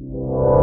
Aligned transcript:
you. 0.00 0.57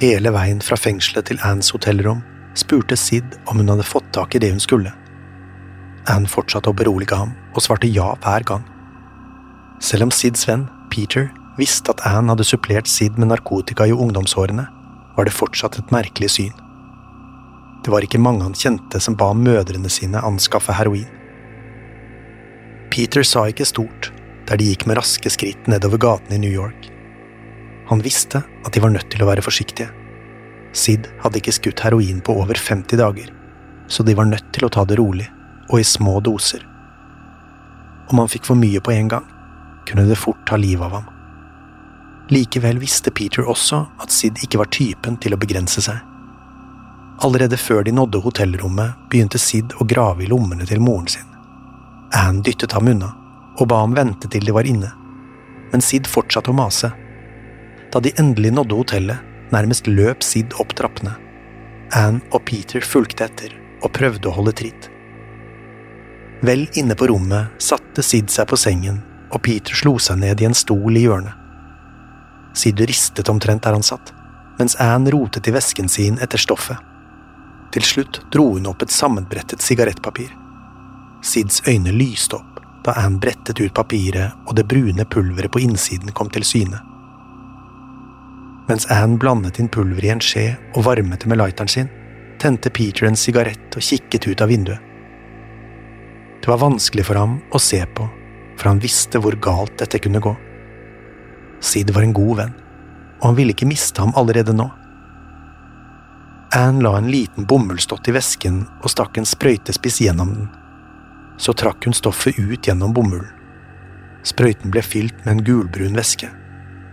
Hele 0.00 0.30
veien 0.32 0.62
fra 0.64 0.78
fengselet 0.80 1.26
til 1.28 1.40
Anns 1.44 1.74
hotellrom 1.74 2.22
spurte 2.56 2.96
Sid 2.96 3.34
om 3.50 3.58
hun 3.60 3.68
hadde 3.68 3.84
fått 3.84 4.06
tak 4.16 4.32
i 4.34 4.40
det 4.40 4.48
hun 4.54 4.62
skulle. 4.62 4.92
Ann 6.08 6.24
fortsatte 6.24 6.72
å 6.72 6.76
berolige 6.76 7.18
ham 7.20 7.34
og 7.52 7.60
svarte 7.60 7.90
ja 7.90 8.14
hver 8.24 8.46
gang. 8.48 8.64
Selv 9.84 10.06
om 10.08 10.12
Sids 10.14 10.46
venn, 10.48 10.64
Peter, 10.92 11.28
visste 11.58 11.92
at 11.92 12.00
Ann 12.08 12.32
hadde 12.32 12.46
supplert 12.48 12.88
Sid 12.88 13.18
med 13.20 13.28
narkotika 13.28 13.84
i 13.84 13.92
ungdomsårene, 13.92 14.64
var 15.16 15.28
det 15.28 15.36
fortsatt 15.36 15.76
et 15.76 15.92
merkelig 15.92 16.30
syn. 16.32 16.54
Det 17.84 17.92
var 17.92 18.04
ikke 18.04 18.20
mange 18.20 18.44
han 18.46 18.56
kjente 18.56 19.00
som 19.04 19.16
ba 19.20 19.34
mødrene 19.36 19.92
sine 19.92 20.20
anskaffe 20.24 20.72
heroin. 20.76 21.08
Peter 22.90 23.24
sa 23.26 23.44
ikke 23.48 23.68
stort 23.68 24.10
der 24.48 24.58
de 24.58 24.72
gikk 24.72 24.88
med 24.88 24.96
raske 24.98 25.30
skritt 25.30 25.68
nedover 25.70 26.00
gatene 26.00 26.40
i 26.40 26.42
New 26.42 26.52
York. 26.52 26.88
Han 27.90 28.02
visste 28.04 28.42
at 28.64 28.72
de 28.72 28.80
var 28.82 28.92
nødt 28.94 29.10
til 29.10 29.22
å 29.24 29.28
være 29.28 29.44
forsiktige. 29.44 29.90
Sid 30.72 31.08
hadde 31.24 31.40
ikke 31.40 31.54
skutt 31.56 31.82
heroin 31.82 32.20
på 32.22 32.36
over 32.38 32.54
50 32.54 33.00
dager, 33.00 33.30
så 33.90 34.06
de 34.06 34.14
var 34.14 34.28
nødt 34.30 34.52
til 34.54 34.66
å 34.66 34.70
ta 34.70 34.84
det 34.86 35.00
rolig 35.00 35.26
og 35.70 35.80
i 35.80 35.86
små 35.86 36.20
doser. 36.22 36.62
Om 38.10 38.22
han 38.22 38.30
fikk 38.30 38.46
for 38.46 38.58
mye 38.58 38.82
på 38.82 38.94
en 38.94 39.10
gang, 39.10 39.26
kunne 39.86 40.06
det 40.06 40.18
fort 40.18 40.42
ta 40.46 40.58
livet 40.58 40.86
av 40.86 41.00
ham. 41.00 41.08
Likevel 42.30 42.78
visste 42.78 43.10
Peter 43.10 43.46
også 43.50 43.82
at 43.98 44.14
Sid 44.14 44.38
ikke 44.44 44.60
var 44.60 44.70
typen 44.70 45.16
til 45.18 45.34
å 45.34 45.40
begrense 45.40 45.82
seg. 45.82 45.98
Allerede 47.26 47.58
før 47.58 47.82
de 47.84 47.92
nådde 47.92 48.22
hotellrommet, 48.22 48.94
begynte 49.10 49.38
Sid 49.38 49.74
å 49.82 49.86
grave 49.86 50.24
i 50.24 50.30
lommene 50.30 50.66
til 50.66 50.80
moren 50.80 51.10
sin. 51.10 51.26
Anne 52.14 52.42
dyttet 52.46 52.72
ham 52.74 52.88
unna 52.90 53.10
og 53.58 53.66
ba 53.68 53.82
ham 53.82 53.96
vente 53.98 54.30
til 54.30 54.46
de 54.46 54.54
var 54.54 54.66
inne, 54.66 54.92
men 55.72 55.82
Sid 55.84 56.06
fortsatte 56.08 56.54
å 56.54 56.56
mase. 56.56 56.92
Da 57.90 58.00
de 58.00 58.12
endelig 58.18 58.52
nådde 58.54 58.76
hotellet, 58.78 59.18
nærmest 59.50 59.86
løp 59.90 60.22
Sid 60.22 60.54
opp 60.62 60.74
trappene. 60.78 61.16
Anne 61.96 62.22
og 62.30 62.44
Peter 62.46 62.84
fulgte 62.86 63.26
etter 63.26 63.54
og 63.82 63.92
prøvde 63.96 64.30
å 64.30 64.34
holde 64.36 64.54
tritt. 64.54 64.90
Vel 66.46 66.68
inne 66.78 66.94
på 66.96 67.08
rommet 67.10 67.50
satte 67.60 68.04
Sid 68.06 68.30
seg 68.30 68.46
på 68.48 68.58
sengen, 68.60 69.02
og 69.30 69.42
Peter 69.42 69.74
slo 69.76 69.96
seg 69.98 70.20
ned 70.22 70.40
i 70.40 70.46
en 70.48 70.56
stol 70.56 70.96
i 70.96 71.04
hjørnet. 71.04 71.34
Sid 72.56 72.80
ristet 72.86 73.28
omtrent 73.30 73.62
der 73.66 73.76
han 73.76 73.86
satt, 73.86 74.14
mens 74.58 74.76
Anne 74.82 75.10
rotet 75.14 75.48
i 75.48 75.54
vesken 75.54 75.88
sin 75.88 76.18
etter 76.22 76.38
stoffet. 76.38 76.78
Til 77.70 77.86
slutt 77.86 78.22
dro 78.34 78.48
hun 78.56 78.66
opp 78.70 78.82
et 78.82 78.94
sammenbrettet 78.94 79.62
sigarettpapir. 79.62 80.30
Sids 81.22 81.62
øyne 81.68 81.92
lyste 81.94 82.38
opp 82.38 82.58
da 82.84 82.94
Anne 82.96 83.20
brettet 83.20 83.60
ut 83.60 83.74
papiret 83.76 84.48
og 84.48 84.56
det 84.56 84.64
brune 84.68 85.04
pulveret 85.04 85.52
på 85.52 85.62
innsiden 85.62 86.14
kom 86.16 86.30
til 86.32 86.46
syne. 86.46 86.80
Mens 88.70 88.86
Anne 88.86 89.18
blandet 89.18 89.58
inn 89.58 89.68
pulveret 89.68 90.06
i 90.06 90.12
en 90.14 90.20
skje 90.22 90.44
og 90.78 90.84
varmet 90.86 91.24
det 91.24 91.28
med 91.30 91.40
lighteren 91.40 91.70
sin, 91.72 91.88
tente 92.38 92.70
Peter 92.70 93.08
en 93.08 93.18
sigarett 93.18 93.74
og 93.74 93.82
kikket 93.82 94.28
ut 94.30 94.44
av 94.44 94.52
vinduet. 94.52 94.78
Det 96.40 96.46
var 96.48 96.60
vanskelig 96.62 97.04
for 97.08 97.18
ham 97.18 97.40
å 97.50 97.58
se 97.58 97.80
på, 97.98 98.06
for 98.54 98.70
han 98.70 98.78
visste 98.80 99.18
hvor 99.18 99.34
galt 99.42 99.74
dette 99.82 99.98
kunne 99.98 100.22
gå. 100.22 100.36
Sid 101.60 101.90
var 101.90 102.06
en 102.06 102.14
god 102.14 102.36
venn, 102.38 102.54
og 103.18 103.26
han 103.26 103.40
ville 103.40 103.56
ikke 103.56 103.68
miste 103.68 104.00
ham 104.00 104.14
allerede 104.14 104.54
nå. 104.54 104.68
Anne 106.54 106.86
la 106.86 106.94
en 106.98 107.10
liten 107.10 107.50
bomullsdott 107.50 108.06
i 108.06 108.14
vesken 108.14 108.62
og 108.80 108.90
stakk 108.94 109.18
en 109.18 109.26
sprøytespiss 109.26 109.98
gjennom 110.06 110.30
den. 110.36 110.48
Så 111.42 111.58
trakk 111.58 111.90
hun 111.90 111.96
stoffet 111.96 112.38
ut 112.38 112.70
gjennom 112.70 112.94
bomullen. 112.94 113.34
Sprøyten 114.22 114.70
ble 114.70 114.82
fylt 114.84 115.24
med 115.24 115.34
en 115.34 115.44
gulbrun 115.44 115.98
væske, 115.98 116.30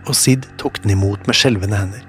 og 0.08 0.16
Sid 0.16 0.46
tok 0.60 0.80
den 0.82 0.94
imot 0.96 1.26
med 1.28 1.36
skjelvende 1.36 1.78
hender. 1.78 2.04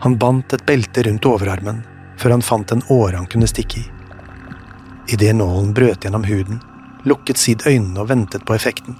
Han 0.00 0.16
bandt 0.20 0.52
et 0.56 0.64
belte 0.68 1.04
rundt 1.04 1.26
overarmen 1.28 1.82
før 2.20 2.36
han 2.36 2.44
fant 2.44 2.72
en 2.72 2.84
åre 2.92 3.16
han 3.16 3.28
kunne 3.32 3.48
stikke 3.48 3.82
i. 3.82 3.86
Idet 5.12 5.34
nålen 5.36 5.72
brøt 5.76 6.04
gjennom 6.04 6.24
huden, 6.28 6.60
lukket 7.08 7.40
Sid 7.40 7.66
øynene 7.66 8.00
og 8.04 8.08
ventet 8.12 8.44
på 8.46 8.54
effekten. 8.56 8.96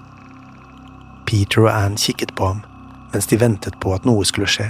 Peter 1.28 1.66
og 1.66 1.72
Anne 1.72 2.00
kikket 2.00 2.34
på 2.36 2.50
ham 2.50 2.64
mens 3.12 3.26
de 3.26 3.38
ventet 3.40 3.76
på 3.82 3.94
at 3.94 4.06
noe 4.06 4.24
skulle 4.28 4.50
skje. 4.50 4.68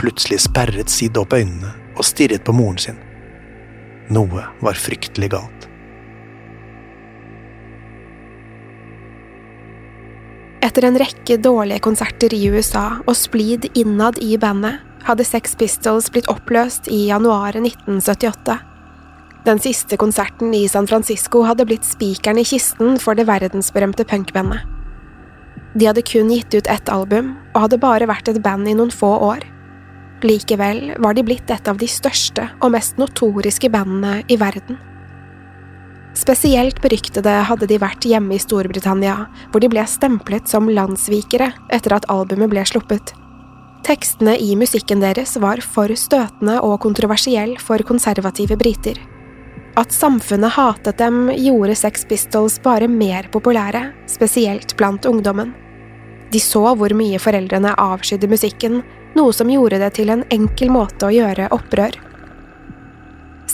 Plutselig 0.00 0.42
sperret 0.44 0.92
Sid 0.92 1.16
opp 1.20 1.32
øynene 1.36 1.72
og 1.96 2.04
stirret 2.04 2.44
på 2.44 2.54
moren 2.56 2.78
sin. 2.80 2.98
Noe 4.12 4.44
var 4.62 4.78
fryktelig 4.78 5.30
galt. 5.32 5.65
Etter 10.66 10.88
en 10.88 10.98
rekke 10.98 11.36
dårlige 11.38 11.84
konserter 11.84 12.32
i 12.34 12.48
USA 12.50 12.96
og 13.04 13.14
splid 13.14 13.68
innad 13.78 14.18
i 14.24 14.34
bandet, 14.40 14.80
hadde 15.06 15.26
Sex 15.26 15.54
Pistols 15.58 16.08
blitt 16.10 16.26
oppløst 16.32 16.88
i 16.90 17.04
januar 17.12 17.54
1978. 17.54 18.56
Den 19.46 19.60
siste 19.62 19.94
konserten 20.00 20.50
i 20.58 20.64
San 20.66 20.88
Francisco 20.90 21.44
hadde 21.46 21.68
blitt 21.68 21.86
spikeren 21.86 22.40
i 22.42 22.46
kisten 22.48 22.96
for 22.98 23.14
det 23.14 23.28
verdensberømte 23.28 24.08
punkbandet. 24.10 24.64
De 25.76 25.86
hadde 25.86 26.02
kun 26.08 26.32
gitt 26.32 26.56
ut 26.56 26.70
ett 26.72 26.90
album, 26.90 27.36
og 27.54 27.66
hadde 27.66 27.78
bare 27.78 28.08
vært 28.10 28.32
et 28.32 28.42
band 28.42 28.66
i 28.66 28.74
noen 28.74 28.90
få 28.90 29.12
år. 29.28 29.44
Likevel 30.26 30.96
var 30.98 31.14
de 31.14 31.22
blitt 31.28 31.52
et 31.52 31.68
av 31.70 31.78
de 31.78 31.86
største 31.86 32.48
og 32.58 32.72
mest 32.74 32.98
notoriske 32.98 33.70
bandene 33.70 34.24
i 34.32 34.40
verden. 34.40 34.80
Spesielt 36.16 36.80
beryktede 36.80 37.32
hadde 37.44 37.68
de 37.68 37.76
vært 37.80 38.06
hjemme 38.08 38.36
i 38.36 38.40
Storbritannia, 38.40 39.26
hvor 39.52 39.60
de 39.60 39.68
ble 39.68 39.84
stemplet 39.84 40.48
som 40.48 40.70
landssvikere 40.70 41.50
etter 41.76 41.92
at 41.92 42.08
albumet 42.12 42.48
ble 42.54 42.64
sluppet. 42.64 43.12
Tekstene 43.86 44.32
i 44.40 44.56
musikken 44.58 45.02
deres 45.04 45.36
var 45.38 45.60
for 45.62 45.92
støtende 45.94 46.56
og 46.64 46.80
kontroversiell 46.82 47.54
for 47.62 47.84
konservative 47.86 48.56
briter. 48.58 48.98
At 49.76 49.92
samfunnet 49.92 50.56
hatet 50.56 50.96
dem, 50.98 51.28
gjorde 51.36 51.76
Sex 51.76 52.06
Pistols 52.08 52.56
bare 52.64 52.88
mer 52.88 53.28
populære, 53.30 53.90
spesielt 54.08 54.72
blant 54.80 55.04
ungdommen. 55.06 55.52
De 56.32 56.40
så 56.40 56.64
hvor 56.74 56.96
mye 56.96 57.20
foreldrene 57.22 57.76
avskydde 57.76 58.30
musikken, 58.32 58.80
noe 59.16 59.36
som 59.36 59.52
gjorde 59.52 59.78
det 59.84 59.92
til 60.00 60.10
en 60.10 60.24
enkel 60.32 60.72
måte 60.72 61.06
å 61.06 61.12
gjøre 61.12 61.52
opprør. 61.54 61.92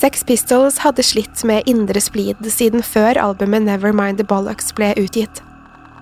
Sex 0.02 0.24
Pistols 0.24 0.80
hadde 0.82 1.02
slitt 1.06 1.44
med 1.46 1.62
indre 1.70 2.00
splid 2.02 2.40
siden 2.50 2.82
før 2.82 3.20
albumet 3.22 3.62
Nevermind 3.62 4.18
the 4.18 4.24
Bollocks 4.26 4.72
ble 4.74 4.88
utgitt. 4.98 5.44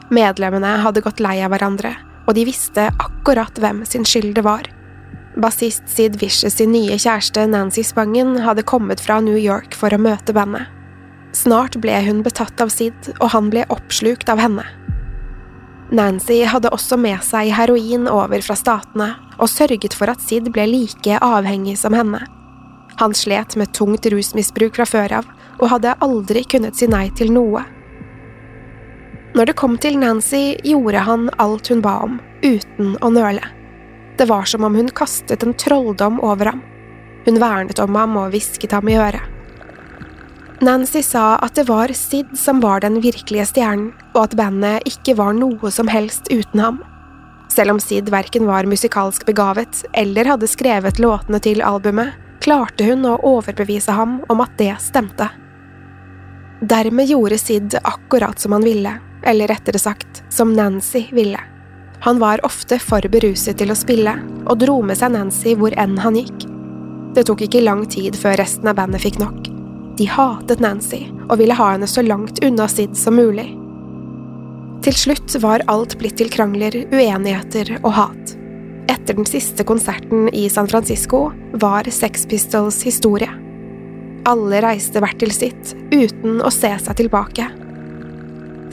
Medlemmene 0.08 0.70
hadde 0.80 1.02
gått 1.04 1.20
lei 1.20 1.34
av 1.44 1.52
hverandre, 1.52 1.90
og 2.24 2.32
de 2.38 2.46
visste 2.48 2.86
akkurat 2.96 3.60
hvem 3.60 3.82
sin 3.84 4.08
skyld 4.08 4.38
det 4.38 4.46
var. 4.46 4.64
Bassist 5.36 5.84
Sid 5.92 6.16
Vicious 6.22 6.56
sin 6.56 6.72
nye 6.72 6.96
kjæreste 6.96 7.44
Nancy 7.52 7.84
Spangen 7.84 8.38
hadde 8.40 8.64
kommet 8.64 9.04
fra 9.04 9.20
New 9.20 9.36
York 9.36 9.76
for 9.76 9.92
å 9.92 10.00
møte 10.00 10.32
bandet. 10.32 10.64
Snart 11.36 11.76
ble 11.84 12.00
hun 12.08 12.24
betatt 12.24 12.64
av 12.64 12.72
Sid, 12.72 13.12
og 13.20 13.34
han 13.36 13.52
ble 13.52 13.68
oppslukt 13.68 14.32
av 14.32 14.40
henne. 14.40 14.64
Nancy 15.92 16.40
hadde 16.48 16.72
også 16.72 16.96
med 16.96 17.20
seg 17.28 17.52
heroin 17.52 18.08
over 18.08 18.40
fra 18.48 18.56
statene, 18.56 19.12
og 19.36 19.52
sørget 19.52 19.92
for 19.92 20.08
at 20.08 20.24
Sid 20.24 20.48
ble 20.56 20.70
like 20.72 21.20
avhengig 21.20 21.76
som 21.84 21.92
henne. 21.92 22.24
Han 23.00 23.14
slet 23.16 23.56
med 23.56 23.72
tungt 23.72 24.06
rusmisbruk 24.12 24.76
fra 24.76 24.84
før 24.84 25.12
av, 25.22 25.28
og 25.56 25.70
hadde 25.72 25.96
aldri 26.04 26.42
kunnet 26.44 26.76
si 26.76 26.88
nei 26.90 27.06
til 27.16 27.32
noe. 27.32 27.62
Når 29.32 29.48
det 29.48 29.56
kom 29.56 29.78
til 29.80 29.96
Nancy, 29.96 30.58
gjorde 30.66 31.06
han 31.06 31.30
alt 31.40 31.70
hun 31.72 31.80
ba 31.84 31.94
om, 32.04 32.18
uten 32.44 32.98
å 33.00 33.08
nøle. 33.14 33.42
Det 34.20 34.26
var 34.28 34.44
som 34.44 34.66
om 34.68 34.76
hun 34.76 34.92
kastet 34.92 35.46
en 35.46 35.56
trolldom 35.56 36.20
over 36.20 36.52
ham. 36.52 36.62
Hun 37.24 37.40
vernet 37.40 37.80
om 37.80 37.96
ham 37.96 38.18
og 38.20 38.34
hvisket 38.34 38.76
ham 38.76 38.88
i 38.90 38.98
øret. 39.00 39.24
Nancy 40.60 41.00
sa 41.00 41.38
at 41.40 41.56
det 41.56 41.70
var 41.70 41.88
Sid 41.96 42.34
som 42.36 42.60
var 42.60 42.82
den 42.84 42.98
virkelige 43.00 43.46
stjernen, 43.48 43.94
og 44.12 44.26
at 44.26 44.36
bandet 44.36 44.84
ikke 44.88 45.16
var 45.16 45.32
noe 45.32 45.72
som 45.72 45.88
helst 45.88 46.28
uten 46.28 46.60
ham. 46.60 46.82
Selv 47.48 47.78
om 47.78 47.80
Sid 47.80 48.12
verken 48.12 48.44
var 48.44 48.68
musikalsk 48.68 49.24
begavet 49.24 49.86
eller 49.96 50.28
hadde 50.28 50.50
skrevet 50.50 51.00
låtene 51.00 51.40
til 51.40 51.64
albumet, 51.64 52.12
klarte 52.40 52.84
hun 52.84 53.04
å 53.06 53.18
overbevise 53.26 53.92
ham 53.92 54.20
om 54.28 54.42
at 54.44 54.56
det 54.58 54.72
stemte. 54.80 55.28
Dermed 56.60 57.08
gjorde 57.08 57.38
Sid 57.38 57.76
akkurat 57.82 58.40
som 58.40 58.52
han 58.52 58.64
ville, 58.64 58.92
eller 59.22 59.48
rettere 59.48 59.78
sagt, 59.78 60.22
som 60.28 60.52
Nancy 60.52 61.06
ville. 61.12 61.40
Han 62.00 62.18
var 62.18 62.44
ofte 62.44 62.78
for 62.80 63.04
beruset 63.12 63.58
til 63.60 63.72
å 63.72 63.76
spille, 63.76 64.14
og 64.46 64.60
dro 64.60 64.80
med 64.84 64.96
seg 64.96 65.12
Nancy 65.12 65.54
hvor 65.56 65.76
enn 65.76 65.98
han 66.00 66.16
gikk. 66.16 66.46
Det 67.14 67.26
tok 67.28 67.44
ikke 67.44 67.64
lang 67.64 67.84
tid 67.90 68.16
før 68.16 68.38
resten 68.40 68.70
av 68.70 68.78
bandet 68.78 69.04
fikk 69.04 69.18
nok. 69.20 69.48
De 69.98 70.06
hatet 70.08 70.62
Nancy 70.64 71.02
og 71.28 71.38
ville 71.40 71.56
ha 71.56 71.72
henne 71.74 71.88
så 71.90 72.04
langt 72.06 72.40
unna 72.44 72.68
Sid 72.70 72.96
som 72.96 73.18
mulig. 73.20 73.50
Til 74.80 74.96
slutt 74.96 75.34
var 75.42 75.64
alt 75.68 75.98
blitt 76.00 76.16
til 76.20 76.30
krangler, 76.32 76.72
uenigheter 76.88 77.74
og 77.82 77.92
hat. 77.98 78.36
Etter 78.90 79.14
den 79.14 79.26
siste 79.26 79.62
konserten 79.64 80.28
i 80.34 80.48
San 80.50 80.66
Francisco 80.68 81.28
var 81.52 81.86
Sex 81.90 82.26
Pistols 82.26 82.82
historie. 82.82 83.30
Alle 84.26 84.58
reiste 84.64 84.98
hvert 84.98 85.20
til 85.22 85.30
sitt, 85.30 85.74
uten 85.94 86.40
å 86.42 86.50
se 86.50 86.72
seg 86.82 86.98
tilbake. 86.98 87.46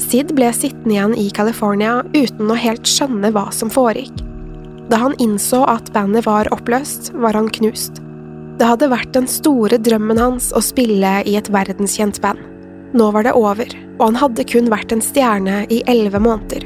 Sid 0.01 0.33
ble 0.37 0.49
sittende 0.53 0.95
igjen 0.95 1.13
i 1.17 1.27
California 1.33 1.99
uten 2.15 2.49
å 2.49 2.57
helt 2.57 2.89
skjønne 2.89 3.29
hva 3.35 3.47
som 3.53 3.69
foregikk. 3.73 4.23
Da 4.89 5.03
han 5.03 5.17
innså 5.21 5.61
at 5.69 5.91
bandet 5.93 6.25
var 6.25 6.49
oppløst, 6.55 7.11
var 7.13 7.37
han 7.37 7.51
knust. 7.53 8.01
Det 8.57 8.65
hadde 8.65 8.89
vært 8.89 9.13
den 9.13 9.29
store 9.29 9.77
drømmen 9.77 10.17
hans 10.17 10.49
å 10.55 10.63
spille 10.65 11.19
i 11.29 11.35
et 11.37 11.51
verdenskjent 11.53 12.17
band. 12.23 12.41
Nå 12.97 13.11
var 13.13 13.27
det 13.27 13.35
over, 13.37 13.69
og 13.99 14.03
han 14.07 14.19
hadde 14.23 14.47
kun 14.49 14.73
vært 14.73 14.95
en 14.95 15.03
stjerne 15.03 15.61
i 15.69 15.83
elleve 15.85 16.23
måneder. 16.23 16.65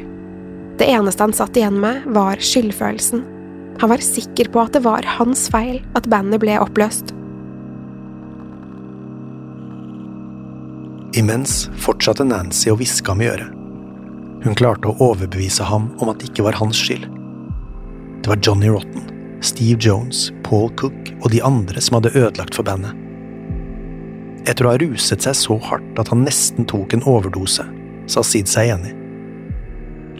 Det 0.80 0.88
eneste 0.88 1.28
han 1.28 1.36
satt 1.36 1.58
igjen 1.60 1.82
med, 1.84 2.06
var 2.16 2.40
skyldfølelsen. 2.40 3.41
Han 3.82 3.90
var 3.90 3.98
sikker 3.98 4.46
på 4.54 4.62
at 4.62 4.76
det 4.76 4.84
var 4.86 5.02
hans 5.18 5.48
feil 5.50 5.80
at 5.98 6.06
bandet 6.06 6.38
ble 6.44 6.54
oppløst. 6.62 7.16
Imens 11.18 11.64
fortsatte 11.82 12.28
Nancy 12.28 12.70
å 12.70 12.76
hviske 12.78 13.10
ham 13.10 13.24
i 13.26 13.30
øret. 13.32 13.56
Hun 14.46 14.58
klarte 14.58 14.92
å 14.92 15.08
overbevise 15.10 15.66
ham 15.66 15.88
om 15.98 16.12
at 16.12 16.22
det 16.22 16.30
ikke 16.30 16.46
var 16.46 16.60
hans 16.60 16.78
skyld. 16.78 17.08
Det 18.22 18.30
var 18.30 18.38
Johnny 18.46 18.70
Rotten, 18.70 19.08
Steve 19.42 19.82
Jones, 19.82 20.28
Paul 20.46 20.70
Cook 20.78 21.10
og 21.24 21.32
de 21.34 21.42
andre 21.42 21.82
som 21.82 21.98
hadde 21.98 22.14
ødelagt 22.14 22.58
for 22.58 22.68
bandet. 22.70 22.94
Etter 24.46 24.68
å 24.68 24.76
ha 24.76 24.82
ruset 24.82 25.26
seg 25.26 25.40
så 25.40 25.58
hardt 25.72 25.98
at 26.02 26.14
han 26.14 26.22
nesten 26.28 26.70
tok 26.70 26.94
en 26.94 27.08
overdose, 27.10 27.66
sa 28.06 28.22
Sid 28.26 28.50
seg 28.50 28.76
enig. 28.76 28.94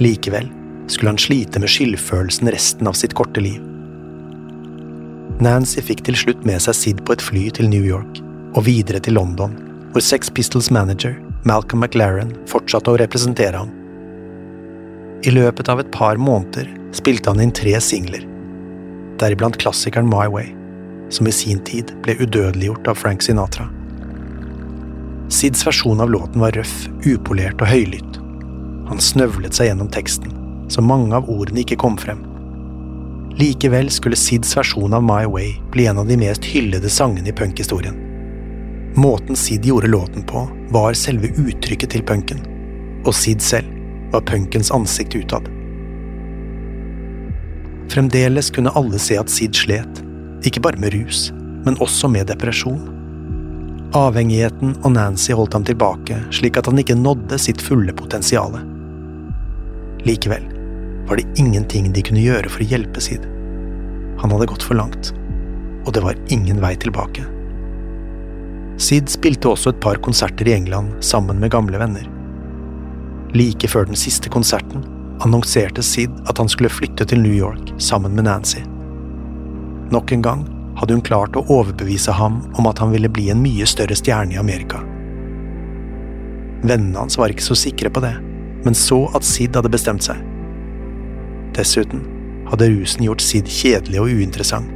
Likevel 0.02 0.50
skulle 0.92 1.14
han 1.14 1.22
slite 1.22 1.60
med 1.64 1.72
skyldfølelsen 1.72 2.52
resten 2.52 2.90
av 2.90 2.98
sitt 3.00 3.16
korte 3.16 3.42
liv. 3.44 3.62
Nancy 5.42 5.82
fikk 5.82 6.04
til 6.06 6.18
slutt 6.20 6.44
med 6.46 6.62
seg 6.62 6.78
Sid 6.78 7.04
på 7.08 7.16
et 7.16 7.24
fly 7.24 7.48
til 7.56 7.70
New 7.72 7.86
York 7.88 8.20
og 8.52 8.66
videre 8.68 9.00
til 9.02 9.16
London, 9.16 9.56
hvor 9.94 10.04
Sex 10.04 10.30
Pistols 10.30 10.70
manager, 10.72 11.16
Malcolm 11.48 11.82
McLaren, 11.82 12.34
fortsatte 12.52 12.92
å 12.92 13.00
representere 13.00 13.64
ham. 13.64 13.72
I 15.24 15.32
løpet 15.34 15.70
av 15.72 15.80
et 15.82 15.92
par 15.94 16.20
måneder 16.20 16.68
spilte 16.98 17.32
han 17.32 17.42
inn 17.42 17.54
tre 17.56 17.74
singler, 17.82 18.26
deriblant 19.22 19.58
klassikeren 19.62 20.10
My 20.10 20.28
Way, 20.30 20.52
som 21.14 21.30
i 21.30 21.36
sin 21.36 21.64
tid 21.68 21.94
ble 22.04 22.18
udødeliggjort 22.20 22.92
av 22.92 23.00
Frank 23.00 23.24
Sinatra. 23.24 23.70
Sids 25.32 25.64
versjon 25.64 26.04
av 26.04 26.12
låten 26.12 26.44
var 26.44 26.58
røff, 26.60 26.76
upolert 27.08 27.62
og 27.64 27.72
høylytt. 27.72 28.20
Han 28.92 29.00
snøvlet 29.00 29.56
seg 29.56 29.72
gjennom 29.72 29.90
teksten, 29.94 30.41
så 30.72 30.82
mange 30.82 31.16
av 31.16 31.30
ordene 31.30 31.66
ikke 31.66 31.80
kom 31.84 31.98
frem. 32.00 32.24
Likevel 33.40 33.90
skulle 33.92 34.20
Sids 34.20 34.56
versjon 34.58 34.94
av 34.94 35.04
My 35.04 35.26
Way 35.26 35.56
bli 35.72 35.86
en 35.88 35.98
av 35.98 36.08
de 36.08 36.18
mest 36.20 36.46
hyllede 36.46 36.90
sangene 36.90 37.32
i 37.32 37.36
punkhistorien. 37.36 37.96
Måten 38.96 39.36
Sid 39.36 39.66
gjorde 39.66 39.88
låten 39.88 40.24
på, 40.28 40.44
var 40.70 40.94
selve 40.94 41.32
uttrykket 41.40 41.94
til 41.96 42.04
punken, 42.04 42.42
og 43.06 43.16
Sid 43.16 43.44
selv 43.44 43.68
var 44.12 44.26
punkens 44.28 44.72
ansikt 44.76 45.16
utad. 45.16 45.48
Fremdeles 47.92 48.52
kunne 48.52 48.72
alle 48.76 49.00
se 49.00 49.18
at 49.20 49.32
Sid 49.32 49.56
slet, 49.56 50.04
ikke 50.48 50.64
bare 50.64 50.80
med 50.80 50.96
rus, 50.96 51.30
men 51.66 51.80
også 51.84 52.12
med 52.12 52.28
depresjon. 52.32 52.84
Avhengigheten 53.96 54.76
og 54.84 54.96
Nancy 54.96 55.36
holdt 55.36 55.56
ham 55.56 55.68
tilbake, 55.68 56.20
slik 56.36 56.60
at 56.60 56.68
han 56.68 56.80
ikke 56.80 57.00
nådde 57.00 57.40
sitt 57.40 57.64
fulle 57.64 57.96
potensial. 57.96 58.60
Likevel 60.08 60.51
var 61.12 61.18
det 61.18 61.28
ingenting 61.36 61.90
de 61.92 62.02
kunne 62.08 62.22
gjøre 62.24 62.48
for 62.48 62.64
å 62.64 62.66
hjelpe 62.72 63.02
Sid. 63.04 63.26
Han 64.22 64.32
hadde 64.32 64.46
gått 64.48 64.64
for 64.64 64.80
langt, 64.80 65.10
og 65.84 65.92
det 65.92 66.06
var 66.06 66.16
ingen 66.32 66.62
vei 66.64 66.72
tilbake. 66.80 67.26
Sid 68.80 69.12
spilte 69.12 69.52
også 69.52 69.74
et 69.74 69.82
par 69.84 70.00
konserter 70.06 70.48
i 70.48 70.56
England 70.56 71.04
sammen 71.04 71.44
med 71.44 71.52
gamle 71.52 71.82
venner. 71.84 72.08
Like 73.36 73.68
før 73.68 73.92
den 73.92 74.00
siste 74.00 74.32
konserten 74.32 74.88
annonserte 75.20 75.84
Sid 75.84 76.16
at 76.32 76.40
han 76.40 76.48
skulle 76.48 76.72
flytte 76.72 77.10
til 77.12 77.20
New 77.20 77.36
York 77.36 77.76
sammen 77.76 78.16
med 78.16 78.30
Nancy. 78.30 78.64
Nok 79.92 80.16
en 80.16 80.24
gang 80.24 80.48
hadde 80.80 80.96
hun 80.96 81.04
klart 81.12 81.36
å 81.36 81.44
overbevise 81.52 82.16
ham 82.16 82.40
om 82.56 82.72
at 82.72 82.80
han 82.80 82.96
ville 82.96 83.12
bli 83.12 83.28
en 83.36 83.44
mye 83.44 83.68
større 83.68 84.00
stjerne 84.00 84.40
i 84.40 84.40
Amerika. 84.40 84.80
Vennene 86.64 87.04
hans 87.04 87.20
var 87.20 87.36
ikke 87.36 87.52
så 87.52 87.64
sikre 87.68 87.92
på 87.92 88.00
det, 88.00 88.16
men 88.64 88.86
så 88.88 89.10
at 89.12 89.28
Sid 89.28 89.60
hadde 89.60 89.76
bestemt 89.76 90.08
seg. 90.08 90.31
Dessuten 91.56 92.04
hadde 92.52 92.70
rusen 92.70 93.06
gjort 93.06 93.24
Sid 93.24 93.50
kjedelig 93.50 94.00
og 94.02 94.12
uinteressant. 94.12 94.72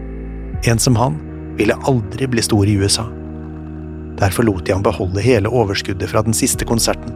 En 0.67 0.79
som 0.79 0.95
han 0.99 1.17
ville 1.59 1.75
aldri 1.87 2.27
bli 2.27 2.43
stor 2.43 2.67
i 2.67 2.75
USA. 2.79 3.05
Derfor 4.19 4.47
lot 4.47 4.65
de 4.65 4.73
ham 4.73 4.83
beholde 4.83 5.23
hele 5.23 5.51
overskuddet 5.51 6.09
fra 6.09 6.23
den 6.23 6.35
siste 6.35 6.65
konserten, 6.67 7.11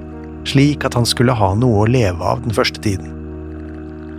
slik 0.47 0.85
at 0.85 0.95
han 0.95 1.07
skulle 1.07 1.35
ha 1.35 1.53
noe 1.55 1.83
å 1.83 1.89
leve 1.89 2.23
av 2.23 2.43
den 2.43 2.55
første 2.55 2.81
tiden. 2.83 3.15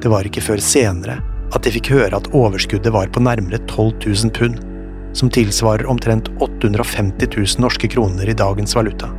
Det 0.00 0.08
var 0.08 0.24
ikke 0.24 0.44
før 0.44 0.62
senere 0.64 1.18
at 1.54 1.64
de 1.64 1.72
fikk 1.74 1.90
høre 1.92 2.16
at 2.16 2.30
overskuddet 2.36 2.92
var 2.94 3.10
på 3.12 3.22
nærmere 3.24 3.60
12 3.66 4.06
000 4.06 4.34
pund, 4.36 4.60
som 5.16 5.30
tilsvarer 5.32 5.88
omtrent 5.90 6.30
850 6.38 7.32
000 7.36 7.64
norske 7.64 7.90
kroner 7.90 8.28
i 8.30 8.36
dagens 8.36 8.76
valuta. 8.76 9.10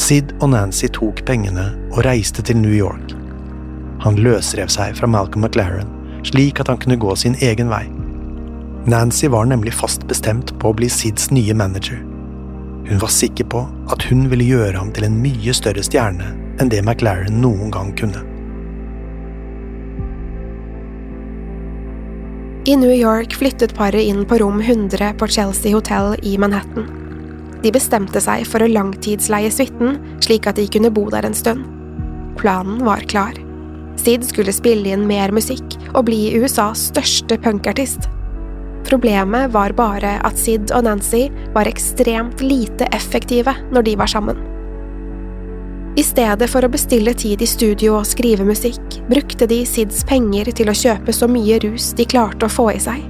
Sid 0.00 0.32
og 0.40 0.52
Nancy 0.54 0.88
tok 0.94 1.24
pengene 1.28 1.72
og 1.90 2.04
reiste 2.06 2.44
til 2.46 2.60
New 2.62 2.72
York. 2.72 3.19
Han 4.00 4.16
løsrev 4.16 4.70
seg 4.72 4.96
fra 4.96 5.08
Malcolm 5.10 5.44
McLaren, 5.44 5.88
slik 6.24 6.60
at 6.60 6.70
han 6.72 6.80
kunne 6.80 7.00
gå 7.00 7.16
sin 7.16 7.36
egen 7.44 7.68
vei. 7.72 7.84
Nancy 8.88 9.28
var 9.28 9.44
nemlig 9.44 9.74
fast 9.76 10.06
bestemt 10.08 10.54
på 10.58 10.70
å 10.70 10.76
bli 10.76 10.88
Sids 10.88 11.28
nye 11.30 11.54
manager. 11.54 12.00
Hun 12.88 12.98
var 12.98 13.12
sikker 13.12 13.44
på 13.52 13.66
at 13.92 14.02
hun 14.08 14.24
ville 14.32 14.46
gjøre 14.48 14.78
ham 14.78 14.88
til 14.96 15.04
en 15.06 15.18
mye 15.20 15.52
større 15.54 15.84
stjerne 15.84 16.32
enn 16.60 16.72
det 16.72 16.80
McLaren 16.82 17.42
noen 17.42 17.72
gang 17.74 17.92
kunne. 17.98 18.24
I 22.68 22.76
New 22.76 22.92
York 22.92 23.36
flyttet 23.36 23.72
paret 23.76 24.04
inn 24.04 24.24
på 24.28 24.40
rom 24.40 24.60
100 24.60 25.14
på 25.20 25.28
Chelsea 25.28 25.72
Hotel 25.76 26.16
i 26.22 26.34
Manhattan. 26.40 26.88
De 27.60 27.72
bestemte 27.72 28.20
seg 28.24 28.46
for 28.48 28.64
å 28.64 28.68
langtidsleie 28.68 29.52
suiten, 29.52 30.00
slik 30.24 30.48
at 30.48 30.56
de 30.60 30.66
kunne 30.72 30.92
bo 30.92 31.06
der 31.12 31.28
en 31.28 31.36
stund. 31.36 31.64
Planen 32.40 32.80
var 32.84 33.04
klar. 33.08 33.36
Sid 34.00 34.24
skulle 34.24 34.54
spille 34.56 34.94
inn 34.94 35.04
mer 35.08 35.32
musikk 35.34 35.76
og 35.92 36.06
bli 36.08 36.30
USAs 36.40 36.88
største 36.90 37.36
punkartist. 37.44 38.08
Problemet 38.88 39.52
var 39.52 39.74
bare 39.76 40.16
at 40.26 40.38
Sid 40.40 40.72
og 40.74 40.86
Nancy 40.86 41.28
var 41.54 41.68
ekstremt 41.68 42.40
lite 42.42 42.88
effektive 42.96 43.54
når 43.70 43.90
de 43.90 43.98
var 44.00 44.10
sammen. 44.10 44.40
I 45.98 46.04
stedet 46.06 46.46
for 46.48 46.64
å 46.64 46.70
bestille 46.70 47.12
tid 47.18 47.42
i 47.42 47.48
studio 47.50 47.96
og 47.98 48.06
skrive 48.08 48.46
musikk, 48.46 49.00
brukte 49.10 49.48
de 49.50 49.64
Sids 49.68 50.04
penger 50.08 50.48
til 50.56 50.70
å 50.70 50.76
kjøpe 50.76 51.12
så 51.12 51.28
mye 51.28 51.58
rus 51.64 51.90
de 51.98 52.06
klarte 52.08 52.46
å 52.46 52.52
få 52.52 52.70
i 52.72 52.80
seg. 52.80 53.02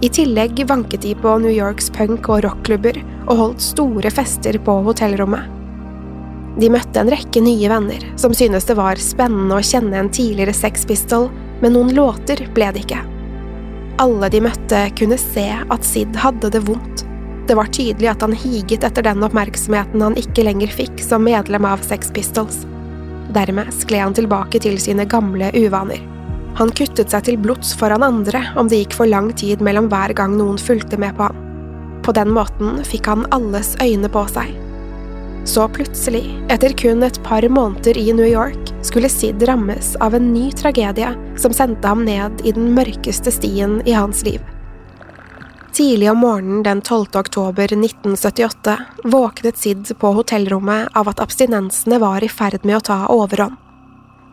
I 0.00 0.08
tillegg 0.08 0.62
vanket 0.68 1.02
de 1.04 1.14
på 1.18 1.32
New 1.42 1.52
Yorks 1.52 1.90
punk- 1.96 2.28
og 2.32 2.44
rockklubber 2.46 3.00
og 3.26 3.34
holdt 3.40 3.64
store 3.64 4.12
fester 4.14 4.56
på 4.64 4.78
hotellrommet. 4.86 5.59
De 6.58 6.70
møtte 6.72 7.02
en 7.02 7.12
rekke 7.12 7.42
nye 7.44 7.68
venner 7.70 8.08
som 8.18 8.34
synes 8.34 8.66
det 8.66 8.78
var 8.78 8.98
spennende 9.02 9.60
å 9.60 9.64
kjenne 9.64 10.00
en 10.00 10.10
tidligere 10.10 10.56
Sex 10.56 10.88
Pistol, 10.88 11.28
men 11.62 11.76
noen 11.76 11.94
låter 11.94 12.42
ble 12.56 12.72
det 12.74 12.86
ikke. 12.86 13.04
Alle 14.00 14.32
de 14.32 14.40
møtte 14.42 14.82
kunne 14.98 15.20
se 15.20 15.46
at 15.60 15.86
Sid 15.86 16.16
hadde 16.18 16.50
det 16.50 16.64
vondt 16.66 17.04
det 17.50 17.56
var 17.58 17.66
tydelig 17.66 18.06
at 18.06 18.22
han 18.22 18.30
higet 18.30 18.84
etter 18.86 19.02
den 19.02 19.24
oppmerksomheten 19.26 20.04
han 20.04 20.14
ikke 20.14 20.44
lenger 20.46 20.70
fikk 20.70 21.00
som 21.02 21.24
medlem 21.26 21.64
av 21.66 21.82
Sex 21.82 22.12
Pistols. 22.14 22.60
Dermed 23.34 23.72
skled 23.74 24.04
han 24.04 24.14
tilbake 24.14 24.60
til 24.62 24.76
sine 24.78 25.02
gamle 25.10 25.48
uvaner. 25.58 25.98
Han 26.60 26.70
kuttet 26.70 27.10
seg 27.10 27.26
til 27.26 27.40
blods 27.42 27.72
foran 27.74 28.06
andre 28.06 28.44
om 28.54 28.70
det 28.70 28.84
gikk 28.84 28.94
for 29.00 29.10
lang 29.10 29.32
tid 29.34 29.64
mellom 29.66 29.88
hver 29.90 30.14
gang 30.14 30.38
noen 30.38 30.62
fulgte 30.62 30.94
med 31.02 31.18
på 31.18 31.26
han. 31.26 31.42
På 32.06 32.14
den 32.14 32.30
måten 32.36 32.84
fikk 32.86 33.10
han 33.10 33.26
alles 33.34 33.74
øyne 33.82 34.06
på 34.14 34.22
seg. 34.30 34.54
Så 35.44 35.68
plutselig, 35.68 36.24
etter 36.48 36.72
kun 36.76 37.02
et 37.02 37.22
par 37.24 37.48
måneder 37.48 37.98
i 37.98 38.12
New 38.12 38.26
York, 38.26 38.72
skulle 38.82 39.08
Sid 39.08 39.42
rammes 39.48 39.96
av 39.96 40.14
en 40.14 40.32
ny 40.32 40.50
tragedie 40.52 41.10
som 41.40 41.52
sendte 41.52 41.88
ham 41.88 42.04
ned 42.04 42.44
i 42.44 42.52
den 42.52 42.74
mørkeste 42.76 43.32
stien 43.32 43.80
i 43.88 43.96
hans 43.96 44.22
liv. 44.24 44.40
Tidlig 45.72 46.10
om 46.10 46.18
morgenen 46.18 46.62
den 46.62 46.82
12. 46.82 47.06
oktober 47.14 47.64
1978 47.64 48.76
våknet 49.04 49.58
Sid 49.58 49.88
på 49.98 50.12
hotellrommet 50.12 50.88
av 50.94 51.08
at 51.08 51.20
abstinensene 51.24 51.98
var 52.02 52.24
i 52.24 52.28
ferd 52.28 52.64
med 52.68 52.76
å 52.76 52.86
ta 52.90 53.00
overhånd. 53.08 53.56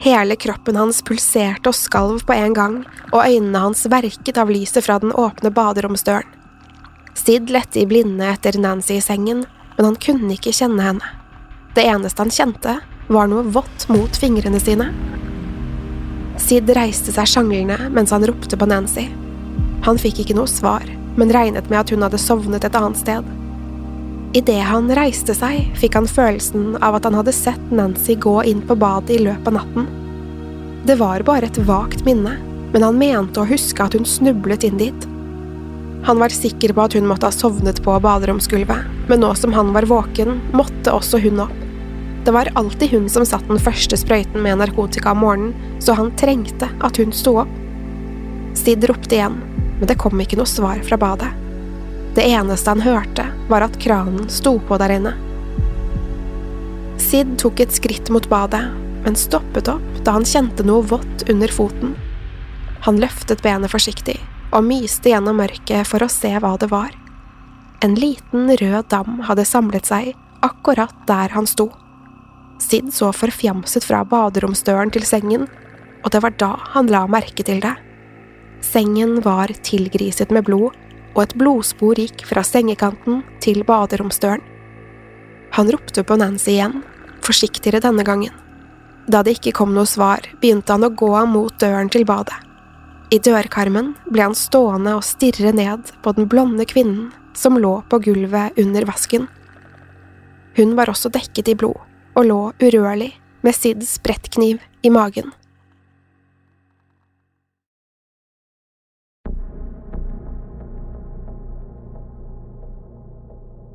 Hele 0.04 0.36
kroppen 0.36 0.78
hans 0.78 1.00
pulserte 1.02 1.72
og 1.72 1.78
skalv 1.78 2.26
på 2.28 2.36
en 2.36 2.54
gang, 2.54 2.82
og 3.10 3.24
øynene 3.24 3.64
hans 3.64 3.88
verket 3.90 4.38
av 4.38 4.52
lyset 4.54 4.86
fra 4.86 5.00
den 5.02 5.16
åpne 5.16 5.50
baderomsdøren. 5.56 6.36
Sid 7.18 7.50
lette 7.50 7.82
i 7.82 7.88
blinde 7.90 8.28
etter 8.30 8.60
Nancy 8.62 9.00
i 9.00 9.02
sengen, 9.02 9.48
men 9.78 9.92
han 9.92 10.00
kunne 10.02 10.34
ikke 10.36 10.56
kjenne 10.56 10.84
henne. 10.84 11.14
Det 11.78 11.86
eneste 11.86 12.24
han 12.24 12.34
kjente, 12.34 12.80
var 13.08 13.30
noe 13.30 13.46
vått 13.56 13.88
mot 13.94 14.18
fingrene 14.20 14.60
sine. 14.60 14.90
Sid 16.42 16.70
reiste 16.76 17.14
seg 17.14 17.30
sjanglende 17.30 17.90
mens 17.94 18.12
han 18.14 18.26
ropte 18.28 18.58
på 18.60 18.68
Nancy. 18.70 19.08
Han 19.86 20.00
fikk 20.02 20.24
ikke 20.24 20.36
noe 20.38 20.50
svar, 20.52 20.84
men 21.18 21.32
regnet 21.34 21.70
med 21.70 21.80
at 21.80 21.94
hun 21.94 22.04
hadde 22.06 22.20
sovnet 22.22 22.66
et 22.68 22.78
annet 22.78 23.00
sted. 23.00 23.30
Idet 24.38 24.66
han 24.68 24.90
reiste 24.98 25.34
seg, 25.38 25.70
fikk 25.80 25.96
han 25.98 26.10
følelsen 26.10 26.76
av 26.84 26.98
at 26.98 27.08
han 27.08 27.16
hadde 27.18 27.34
sett 27.34 27.72
Nancy 27.72 28.18
gå 28.20 28.36
inn 28.50 28.60
på 28.68 28.76
badet 28.78 29.16
i 29.16 29.24
løpet 29.24 29.48
av 29.50 29.62
natten. 29.62 29.88
Det 30.88 30.98
var 31.00 31.24
bare 31.28 31.48
et 31.48 31.62
vagt 31.68 32.04
minne, 32.06 32.36
men 32.74 32.84
han 32.84 33.00
mente 33.00 33.42
å 33.42 33.48
huske 33.48 33.84
at 33.84 33.96
hun 33.96 34.06
snublet 34.06 34.66
inn 34.68 34.78
dit. 34.82 35.08
Han 36.04 36.20
var 36.20 36.30
sikker 36.30 36.74
på 36.74 36.82
at 36.82 36.94
hun 36.94 37.08
måtte 37.08 37.28
ha 37.28 37.34
sovnet 37.34 37.82
på 37.84 37.96
baderomsgulvet, 38.00 38.86
men 39.10 39.20
nå 39.20 39.34
som 39.36 39.54
han 39.54 39.74
var 39.74 39.88
våken, 39.90 40.40
måtte 40.54 40.94
også 40.94 41.20
hun 41.24 41.42
opp. 41.48 41.56
Det 42.26 42.32
var 42.32 42.52
alltid 42.60 42.90
hun 42.90 43.10
som 43.10 43.26
satt 43.26 43.48
den 43.48 43.60
første 43.60 43.98
sprøyten 43.98 44.42
med 44.44 44.60
narkotika 44.60 45.12
om 45.12 45.24
morgenen, 45.24 45.80
så 45.80 45.96
han 45.98 46.14
trengte 46.20 46.70
at 46.84 47.00
hun 47.00 47.14
sto 47.16 47.38
opp. 47.44 47.54
Sid 48.58 48.84
ropte 48.90 49.16
igjen, 49.16 49.38
men 49.80 49.88
det 49.88 50.00
kom 50.02 50.20
ikke 50.22 50.40
noe 50.40 50.50
svar 50.50 50.82
fra 50.84 51.00
badet. 51.00 51.30
Det 52.18 52.26
eneste 52.26 52.74
han 52.74 52.82
hørte, 52.82 53.28
var 53.50 53.64
at 53.64 53.78
kranen 53.80 54.30
sto 54.34 54.58
på 54.60 54.80
der 54.82 54.96
inne. 54.98 55.14
Sid 57.02 57.38
tok 57.40 57.62
et 57.64 57.76
skritt 57.76 58.10
mot 58.14 58.26
badet, 58.30 58.64
men 59.06 59.16
stoppet 59.16 59.70
opp 59.72 60.02
da 60.04 60.18
han 60.18 60.26
kjente 60.28 60.66
noe 60.66 60.84
vått 60.88 61.28
under 61.30 61.52
foten. 61.54 61.94
Han 62.88 63.00
løftet 63.00 63.44
benet 63.46 63.72
forsiktig 63.72 64.18
og 64.52 64.64
myste 64.66 65.12
gjennom 65.12 65.40
mørket 65.42 65.88
for 65.90 66.04
å 66.04 66.12
se 66.12 66.32
hva 66.40 66.56
det 66.60 66.70
var. 66.72 66.94
En 67.84 67.94
liten 67.98 68.50
rød 68.58 68.90
dam 68.90 69.20
hadde 69.28 69.46
samlet 69.46 69.90
seg 69.90 70.14
akkurat 70.46 70.94
der 71.10 71.34
han 71.36 71.48
sto. 71.50 71.70
Sid 72.62 72.90
så 72.94 73.12
forfjamset 73.14 73.86
fra 73.86 74.02
baderomsdøren 74.08 74.92
til 74.94 75.06
sengen, 75.06 75.46
og 76.04 76.14
det 76.14 76.24
var 76.24 76.34
da 76.42 76.56
han 76.74 76.90
la 76.90 77.04
merke 77.10 77.46
til 77.46 77.62
det. 77.62 77.76
Sengen 78.66 79.20
var 79.26 79.52
tilgriset 79.66 80.34
med 80.34 80.48
blod, 80.48 80.74
og 81.14 81.22
et 81.24 81.36
blodspor 81.38 81.98
gikk 81.98 82.26
fra 82.30 82.44
sengekanten 82.46 83.22
til 83.44 83.64
baderomsdøren. 83.68 84.42
Han 85.58 85.72
ropte 85.74 86.04
på 86.06 86.18
Nancy 86.20 86.56
igjen, 86.58 86.82
forsiktigere 87.26 87.82
denne 87.82 88.06
gangen. 88.06 88.34
Da 89.08 89.24
det 89.24 89.38
ikke 89.38 89.56
kom 89.62 89.72
noe 89.74 89.88
svar, 89.90 90.26
begynte 90.42 90.76
han 90.76 90.86
å 90.86 90.94
gå 90.94 91.14
mot 91.30 91.54
døren 91.62 91.90
til 91.94 92.06
badet. 92.06 92.47
I 93.08 93.22
dørkarmen 93.24 93.94
ble 94.12 94.26
han 94.26 94.36
stående 94.36 94.98
og 94.98 95.06
stirre 95.08 95.54
ned 95.56 95.94
på 96.04 96.12
den 96.18 96.28
blonde 96.28 96.66
kvinnen 96.68 97.14
som 97.38 97.56
lå 97.56 97.78
på 97.88 98.02
gulvet 98.04 98.58
under 98.60 98.84
vasken. 98.90 99.30
Hun 100.58 100.74
var 100.76 100.92
også 100.92 101.12
dekket 101.14 101.54
i 101.54 101.56
blod 101.56 101.80
og 102.18 102.26
lå 102.28 102.40
urørlig 102.60 103.14
med 103.46 103.56
Sids 103.56 103.96
brettkniv 104.04 104.60
i 104.84 104.92
magen. 104.92 105.32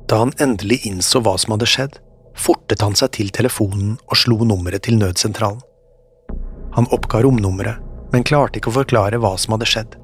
Da 0.05 0.19
han 0.21 0.35
endelig 0.43 0.83
innså 0.85 1.23
hva 1.25 1.33
som 1.41 1.55
hadde 1.55 1.71
skjedd, 1.71 1.97
fortet 2.37 2.85
han 2.85 2.93
seg 2.99 3.15
til 3.17 3.33
telefonen 3.33 3.95
og 4.05 4.19
slo 4.19 4.37
nummeret 4.45 4.85
til 4.85 4.99
nødsentralen. 5.01 5.63
Han 6.77 6.89
oppga 6.93 7.23
romnummeret, 7.25 7.81
men 8.13 8.23
klarte 8.23 8.59
ikke 8.59 8.69
å 8.69 8.77
forklare 8.77 9.19
hva 9.21 9.33
som 9.41 9.55
hadde 9.55 9.67
skjedd. 9.69 9.95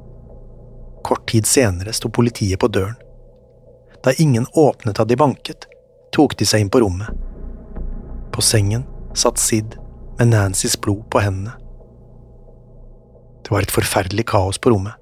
Kort 1.05 1.27
tid 1.29 1.47
senere 1.47 1.93
sto 1.95 2.09
politiet 2.09 2.59
på 2.59 2.67
døren. 2.67 2.97
Da 4.03 4.15
ingen 4.17 4.47
åpnet 4.57 4.97
da 4.97 5.05
de 5.05 5.17
banket, 5.19 5.67
tok 6.15 6.35
de 6.39 6.47
seg 6.47 6.63
inn 6.63 6.71
på 6.73 6.81
rommet. 6.81 7.09
På 8.33 8.41
sengen 8.41 8.85
satt 9.17 9.39
Sid 9.41 9.77
med 10.17 10.31
Nancys 10.33 10.77
blod 10.81 11.05
på 11.11 11.21
hendene. 11.21 11.53
Det 13.43 13.53
var 13.53 13.65
et 13.65 13.73
forferdelig 13.73 14.25
kaos 14.29 14.59
på 14.61 14.73
rommet. 14.73 14.95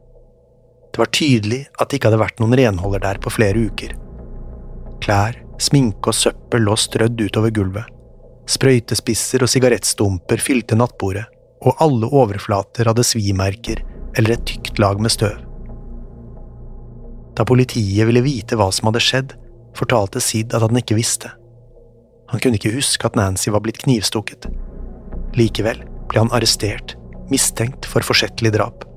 Det 0.91 1.01
var 1.01 1.11
tydelig 1.13 1.61
at 1.77 1.89
det 1.89 1.99
ikke 1.99 2.09
hadde 2.09 2.21
vært 2.21 2.39
noen 2.41 2.57
renholder 2.57 3.03
der 3.03 3.21
på 3.21 3.31
flere 3.33 3.67
uker. 3.69 3.95
Klær, 5.03 5.37
sminke 5.61 6.11
og 6.11 6.17
søppel 6.17 6.65
lå 6.65 6.75
strødd 6.79 7.21
utover 7.21 7.53
gulvet. 7.53 7.87
Sprøytespisser 8.47 9.43
og 9.43 9.51
sigarettstumper 9.51 10.41
fylte 10.41 10.77
nattbordet, 10.79 11.27
og 11.61 11.81
alle 11.83 12.09
overflater 12.13 12.89
hadde 12.89 13.05
svimerker 13.05 13.81
eller 14.17 14.35
et 14.35 14.45
tykt 14.49 14.79
lag 14.81 15.01
med 15.01 15.13
støv. 15.13 15.35
Da 17.37 17.45
politiet 17.45 18.07
ville 18.09 18.23
vite 18.25 18.57
hva 18.57 18.69
som 18.73 18.89
hadde 18.89 19.03
skjedd, 19.03 19.35
fortalte 19.77 20.21
Sid 20.23 20.55
at 20.57 20.65
han 20.65 20.79
ikke 20.79 20.97
visste. 20.97 21.29
Han 22.31 22.41
kunne 22.41 22.57
ikke 22.57 22.73
huske 22.73 23.05
at 23.07 23.17
Nancy 23.17 23.51
var 23.53 23.61
blitt 23.65 23.81
knivstukket. 23.83 24.49
Likevel 25.37 25.83
ble 26.09 26.23
han 26.23 26.33
arrestert, 26.33 26.95
mistenkt 27.29 27.85
for 27.85 28.05
forsettlig 28.05 28.55
drap. 28.57 28.87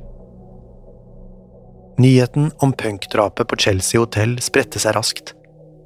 Nyheten 2.01 2.49
om 2.65 2.73
punkdrapet 2.73 3.51
på 3.51 3.61
Chelsea 3.61 4.01
hotell 4.01 4.39
spredte 4.41 4.81
seg 4.81 4.97
raskt 4.97 5.35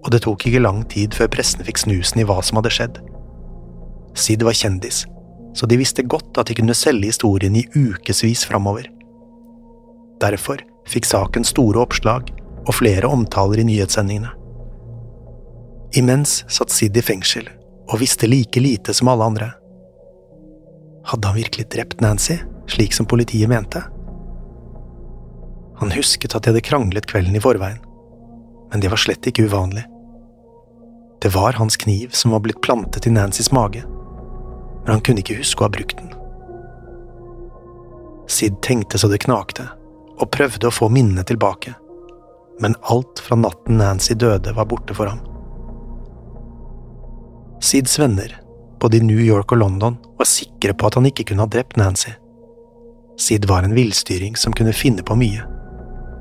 og 0.05 0.13
det 0.13 0.21
tok 0.25 0.45
ikke 0.47 0.63
lang 0.63 0.85
tid 0.93 1.17
før 1.17 1.31
pressen 1.33 1.65
fikk 1.65 1.81
snusen 1.81 2.21
i 2.21 2.27
hva 2.29 2.37
som 2.45 2.61
hadde 2.61 2.73
skjedd. 2.77 3.01
Sid 4.15 4.45
var 4.47 4.57
kjendis, 4.57 5.05
så 5.55 5.67
de 5.71 5.79
visste 5.79 6.03
godt 6.03 6.39
at 6.41 6.51
de 6.51 6.57
kunne 6.59 6.75
selge 6.75 7.13
historien 7.13 7.57
i 7.57 7.67
ukevis 7.75 8.45
framover. 8.49 8.89
Derfor 10.23 10.63
fikk 10.91 11.07
saken 11.09 11.47
store 11.47 11.83
oppslag 11.83 12.33
og 12.65 12.75
flere 12.75 13.11
omtaler 13.11 13.63
i 13.63 13.69
nyhetssendingene. 13.69 14.33
Imens 15.95 16.43
satt 16.51 16.75
Sid 16.75 16.97
i 16.99 17.05
fengsel 17.05 17.47
og 17.87 18.01
visste 18.01 18.27
like 18.27 18.61
lite 18.61 18.95
som 18.97 19.11
alle 19.13 19.29
andre. 19.31 19.51
Hadde 21.07 21.29
han 21.29 21.39
virkelig 21.39 21.69
drept 21.71 22.01
Nancy, 22.01 22.41
slik 22.67 22.97
som 22.97 23.07
politiet 23.07 23.51
mente? 23.51 23.83
Han 25.79 25.93
husket 25.95 26.35
at 26.35 26.45
de 26.45 26.53
hadde 26.53 26.65
kranglet 26.65 27.07
kvelden 27.11 27.37
i 27.37 27.43
forveien, 27.45 27.83
men 28.73 28.83
det 28.83 28.91
var 28.91 29.03
slett 29.03 29.27
ikke 29.29 29.47
uvanlig. 29.51 29.85
Det 31.23 31.31
var 31.35 31.61
hans 31.61 31.77
kniv 31.81 32.15
som 32.17 32.35
var 32.35 32.43
blitt 32.45 32.63
plantet 32.65 33.07
i 33.07 33.13
Nancys 33.13 33.53
mage, 33.55 33.85
men 34.85 34.93
han 34.93 35.01
kunne 35.05 35.25
ikke 35.25 35.39
huske 35.41 35.65
å 35.65 35.69
ha 35.69 35.75
brukt 35.75 35.97
den. 35.99 36.13
Sid 38.31 38.61
tenkte 38.65 39.01
så 39.01 39.09
det 39.13 39.23
knakte, 39.25 39.67
og 40.21 40.31
prøvde 40.33 40.69
å 40.69 40.75
få 40.75 40.89
minnene 40.93 41.25
tilbake, 41.27 41.75
men 42.63 42.77
alt 42.93 43.21
fra 43.25 43.37
natten 43.37 43.81
Nancy 43.81 44.15
døde, 44.15 44.55
var 44.55 44.69
borte 44.71 44.95
for 44.97 45.11
ham. 45.11 45.21
Sids 47.65 47.99
venner, 47.99 48.37
både 48.81 49.01
i 49.01 49.05
New 49.05 49.21
York 49.21 49.53
og 49.53 49.59
London, 49.59 49.97
var 50.19 50.29
sikre 50.29 50.75
på 50.77 50.89
at 50.89 50.99
han 50.99 51.09
ikke 51.09 51.27
kunne 51.31 51.47
ha 51.47 51.51
drept 51.51 51.79
Nancy. 51.81 52.13
Sid 53.21 53.47
var 53.49 53.65
en 53.65 53.75
villstyring 53.75 54.37
som 54.37 54.53
kunne 54.53 54.75
finne 54.77 55.05
på 55.07 55.17
mye, 55.19 55.47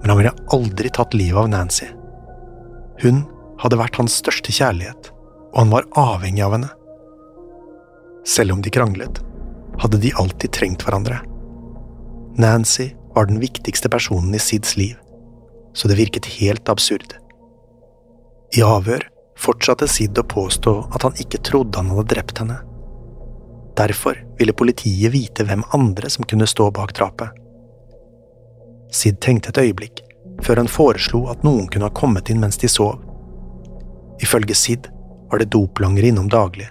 men 0.02 0.12
han 0.12 0.20
ville 0.20 0.36
aldri 0.56 0.92
tatt 0.94 1.16
livet 1.18 1.40
av 1.44 1.50
Nancy. 1.52 1.90
Hun 3.04 3.24
hadde 3.62 3.80
vært 3.80 3.98
hans 4.00 4.16
største 4.22 4.54
kjærlighet, 4.54 5.12
og 5.54 5.60
han 5.64 5.74
var 5.74 5.90
avhengig 6.00 6.44
av 6.46 6.58
henne. 6.58 6.72
Selv 8.26 8.54
om 8.56 8.62
de 8.62 8.70
kranglet, 8.70 9.20
hadde 9.78 9.98
de 9.98 10.14
alltid 10.16 10.52
trengt 10.52 10.86
hverandre. 10.86 11.20
Nancy 12.40 12.92
var 13.16 13.26
den 13.26 13.40
viktigste 13.40 13.90
personen 13.90 14.36
i 14.36 14.40
Sids 14.40 14.78
liv, 14.78 14.96
så 15.74 15.88
det 15.88 16.00
virket 16.00 16.30
helt 16.40 16.70
absurd. 16.70 17.16
I 18.58 18.64
avhør 18.64 19.08
fortsatte 19.40 19.88
Sid 19.90 20.18
å 20.18 20.26
påstå 20.30 20.74
at 20.94 21.06
han 21.06 21.18
ikke 21.20 21.42
trodde 21.46 21.82
han 21.82 21.92
hadde 21.92 22.10
drept 22.14 22.42
henne. 22.42 22.60
Derfor 23.78 24.20
ville 24.38 24.54
politiet 24.54 25.14
vite 25.14 25.46
hvem 25.50 25.66
andre 25.74 26.10
som 26.14 26.26
kunne 26.30 26.48
stå 26.48 26.70
bak 26.72 26.94
drapet. 26.98 27.34
Sid 28.94 29.18
tenkte 29.26 29.50
et 29.50 29.64
øyeblikk, 29.64 30.04
før 30.46 30.62
han 30.62 30.70
foreslo 30.70 31.26
at 31.34 31.44
noen 31.46 31.66
kunne 31.72 31.90
ha 31.90 31.98
kommet 31.98 32.30
inn 32.30 32.42
mens 32.42 32.58
de 32.62 32.70
sov 32.70 33.02
Ifølge 34.22 34.56
Sid 34.56 34.88
var 35.32 35.42
det 35.42 35.52
doplangere 35.52 36.12
innom 36.12 36.30
daglig, 36.30 36.68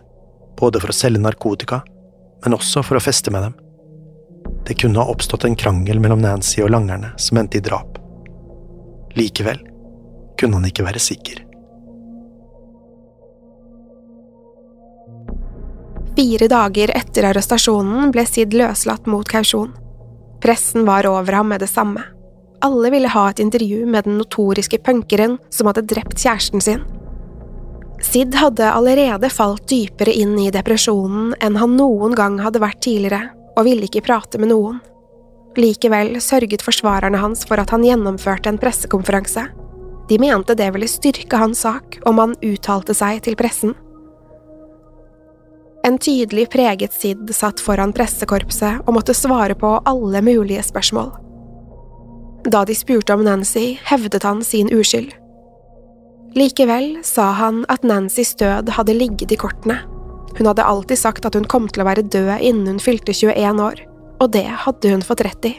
både 0.58 0.80
for 0.82 0.92
å 0.92 0.96
selge 0.96 1.22
narkotika, 1.22 1.82
men 2.44 2.56
også 2.56 2.82
for 2.86 2.98
å 2.98 3.02
feste 3.02 3.32
med 3.34 3.46
dem. 3.46 3.54
Det 4.66 4.78
kunne 4.78 5.02
ha 5.02 5.10
oppstått 5.10 5.44
en 5.44 5.56
krangel 5.58 6.00
mellom 6.02 6.22
Nancy 6.22 6.62
og 6.62 6.70
langerne 6.74 7.12
som 7.20 7.40
endte 7.40 7.58
i 7.58 7.64
drap. 7.64 7.98
Likevel 9.18 9.58
kunne 10.38 10.58
han 10.58 10.68
ikke 10.68 10.86
være 10.86 11.02
sikker. 11.02 11.42
Fire 16.16 16.48
dager 16.50 16.92
etter 16.92 17.24
arrestasjonen 17.30 18.10
ble 18.12 18.24
Sid 18.28 18.52
løslatt 18.56 19.06
mot 19.08 19.28
kausjon. 19.28 19.70
Pressen 20.42 20.84
var 20.84 21.06
over 21.08 21.38
ham 21.38 21.48
med 21.48 21.62
det 21.64 21.70
samme. 21.72 22.02
Alle 22.62 22.90
ville 22.92 23.10
ha 23.10 23.28
et 23.30 23.40
intervju 23.42 23.86
med 23.86 24.04
den 24.04 24.18
notoriske 24.20 24.78
punkeren 24.84 25.38
som 25.50 25.70
hadde 25.70 25.86
drept 25.88 26.20
kjæresten 26.20 26.62
sin. 26.62 26.84
Sid 28.02 28.34
hadde 28.34 28.66
allerede 28.66 29.30
falt 29.30 29.68
dypere 29.70 30.12
inn 30.12 30.34
i 30.42 30.50
depresjonen 30.50 31.36
enn 31.40 31.56
han 31.56 31.76
noen 31.78 32.16
gang 32.18 32.40
hadde 32.42 32.60
vært 32.62 32.82
tidligere, 32.82 33.28
og 33.54 33.66
ville 33.68 33.86
ikke 33.86 34.02
prate 34.04 34.40
med 34.42 34.50
noen. 34.50 34.80
Likevel 35.56 36.16
sørget 36.20 36.64
forsvarerne 36.64 37.20
hans 37.20 37.44
for 37.46 37.60
at 37.62 37.70
han 37.70 37.84
gjennomførte 37.86 38.50
en 38.50 38.58
pressekonferanse. 38.60 39.46
De 40.08 40.18
mente 40.18 40.56
det 40.58 40.68
ville 40.74 40.90
styrke 40.90 41.38
hans 41.38 41.62
sak 41.62 42.00
om 42.08 42.18
han 42.18 42.34
uttalte 42.42 42.96
seg 42.96 43.22
til 43.22 43.38
pressen. 43.38 43.76
En 45.86 45.98
tydelig 45.98 46.48
preget 46.50 46.94
Sid 46.94 47.30
satt 47.34 47.62
foran 47.62 47.94
pressekorpset 47.94 48.82
og 48.86 48.96
måtte 48.98 49.14
svare 49.18 49.54
på 49.58 49.76
alle 49.86 50.22
mulige 50.22 50.62
spørsmål. 50.66 51.10
Da 52.50 52.64
de 52.66 52.74
spurte 52.74 53.14
om 53.14 53.22
Nancy, 53.26 53.76
hevdet 53.86 54.22
han 54.26 54.42
sin 54.46 54.70
uskyld. 54.74 55.12
Likevel 56.34 57.02
sa 57.04 57.30
han 57.36 57.64
at 57.68 57.82
Nancys 57.84 58.34
død 58.40 58.70
hadde 58.72 58.94
ligget 58.96 59.34
i 59.34 59.36
kortene. 59.36 59.82
Hun 60.38 60.48
hadde 60.48 60.64
alltid 60.64 60.98
sagt 60.98 61.26
at 61.28 61.36
hun 61.36 61.44
kom 61.44 61.66
til 61.68 61.84
å 61.84 61.88
være 61.90 62.06
død 62.08 62.40
innen 62.40 62.70
hun 62.74 62.80
fylte 62.80 63.12
21 63.12 63.60
år, 63.60 63.82
og 64.22 64.32
det 64.32 64.46
hadde 64.64 64.94
hun 64.94 65.04
fått 65.04 65.24
rett 65.26 65.50
i. 65.50 65.52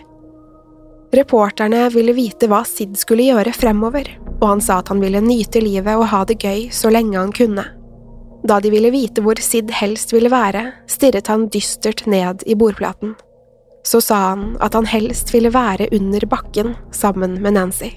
Reporterne 1.14 1.86
ville 1.94 2.16
vite 2.18 2.50
hva 2.50 2.64
Sid 2.66 2.98
skulle 2.98 3.28
gjøre 3.28 3.54
fremover, 3.54 4.08
og 4.40 4.48
han 4.50 4.64
sa 4.66 4.80
at 4.82 4.90
han 4.90 5.04
ville 5.04 5.22
nyte 5.22 5.62
livet 5.62 5.94
og 5.94 6.10
ha 6.10 6.24
det 6.26 6.40
gøy 6.42 6.72
så 6.74 6.90
lenge 6.90 7.20
han 7.20 7.36
kunne. 7.36 7.68
Da 8.44 8.58
de 8.60 8.72
ville 8.74 8.90
vite 8.92 9.22
hvor 9.24 9.38
Sid 9.40 9.70
helst 9.78 10.12
ville 10.16 10.32
være, 10.34 10.66
stirret 10.90 11.30
han 11.30 11.46
dystert 11.54 12.08
ned 12.10 12.42
i 12.50 12.58
bordplaten. 12.58 13.14
Så 13.86 14.02
sa 14.02 14.24
han 14.32 14.56
at 14.64 14.74
han 14.74 14.90
helst 14.90 15.30
ville 15.36 15.54
være 15.54 15.92
under 15.94 16.26
bakken 16.32 16.74
sammen 16.96 17.38
med 17.44 17.60
Nancy. 17.60 17.94